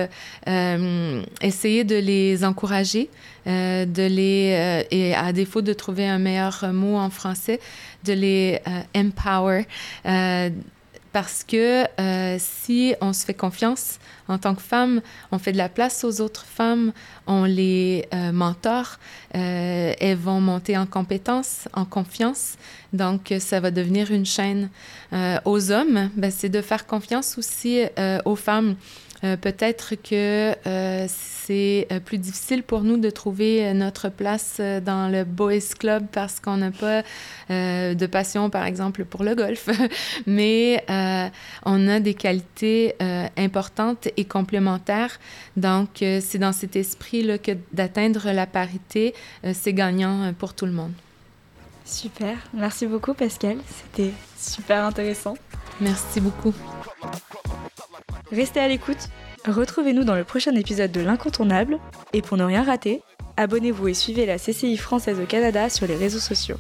essayez 1.41 1.83
de 1.83 1.95
les 1.95 2.45
encourager. 2.45 3.09
De 3.45 4.07
les, 4.07 4.85
et 4.91 5.15
à 5.15 5.33
défaut 5.33 5.61
de 5.61 5.73
trouver 5.73 6.07
un 6.07 6.19
meilleur 6.19 6.65
mot 6.71 6.95
en 6.95 7.09
français, 7.09 7.59
de 8.05 8.13
les 8.13 8.59
empower. 8.95 9.65
Parce 11.11 11.43
que 11.43 11.85
si 12.37 12.95
on 13.01 13.13
se 13.13 13.25
fait 13.25 13.33
confiance 13.33 13.99
en 14.27 14.37
tant 14.37 14.53
que 14.55 14.61
femme, 14.61 15.01
on 15.31 15.39
fait 15.39 15.51
de 15.51 15.57
la 15.57 15.69
place 15.69 16.03
aux 16.03 16.21
autres 16.21 16.45
femmes, 16.45 16.91
on 17.27 17.45
les 17.45 18.07
mentore, 18.31 18.99
elles 19.31 20.17
vont 20.17 20.39
monter 20.41 20.77
en 20.77 20.85
compétence, 20.85 21.67
en 21.73 21.85
confiance. 21.85 22.55
Donc, 22.93 23.33
ça 23.39 23.59
va 23.59 23.71
devenir 23.71 24.11
une 24.11 24.25
chaîne. 24.25 24.69
aux 25.45 25.71
hommes, 25.71 26.09
ben, 26.15 26.31
c'est 26.31 26.49
de 26.49 26.61
faire 26.61 26.85
confiance 26.85 27.37
aussi 27.37 27.81
aux 28.25 28.35
femmes. 28.35 28.75
Euh, 29.23 29.35
peut-être 29.35 29.95
que 29.95 30.55
euh, 30.65 31.05
c'est 31.09 31.87
euh, 31.91 31.99
plus 31.99 32.17
difficile 32.17 32.63
pour 32.63 32.81
nous 32.81 32.97
de 32.97 33.09
trouver 33.09 33.73
notre 33.73 34.09
place 34.09 34.59
dans 34.59 35.11
le 35.11 35.23
boys 35.23 35.59
club 35.77 36.05
parce 36.11 36.39
qu'on 36.39 36.57
n'a 36.57 36.71
pas 36.71 37.03
de 37.49 38.05
passion, 38.05 38.49
par 38.49 38.65
exemple, 38.65 39.05
pour 39.05 39.23
le 39.23 39.35
golf, 39.35 39.69
mais 40.27 40.83
on 41.65 41.87
a 41.87 41.99
des 41.99 42.13
qualités 42.13 42.95
importantes 43.37 44.07
et 44.17 44.25
complémentaires. 44.25 45.19
Donc, 45.57 45.89
c'est 45.99 46.37
dans 46.37 46.51
cet 46.51 46.75
esprit-là 46.75 47.37
que 47.37 47.51
d'atteindre 47.73 48.31
la 48.31 48.45
parité, 48.45 49.13
c'est 49.53 49.73
gagnant 49.73 50.33
pour 50.37 50.53
tout 50.53 50.65
le 50.65 50.73
monde. 50.73 50.93
Super, 51.85 52.37
merci 52.53 52.85
beaucoup 52.85 53.15
Pascal, 53.15 53.57
c'était 53.67 54.11
super 54.37 54.85
intéressant. 54.85 55.35
Merci 55.81 56.21
beaucoup. 56.21 56.53
Restez 58.31 58.59
à 58.59 58.67
l'écoute. 58.67 59.09
Retrouvez-nous 59.47 60.03
dans 60.03 60.15
le 60.15 60.23
prochain 60.23 60.53
épisode 60.55 60.91
de 60.91 61.01
L'Incontournable. 61.01 61.79
Et 62.13 62.21
pour 62.21 62.37
ne 62.37 62.43
rien 62.43 62.63
rater, 62.63 63.01
abonnez-vous 63.37 63.87
et 63.87 63.93
suivez 63.93 64.25
la 64.25 64.37
CCI 64.37 64.77
française 64.77 65.19
au 65.19 65.25
Canada 65.25 65.69
sur 65.69 65.87
les 65.87 65.95
réseaux 65.95 66.19
sociaux. 66.19 66.57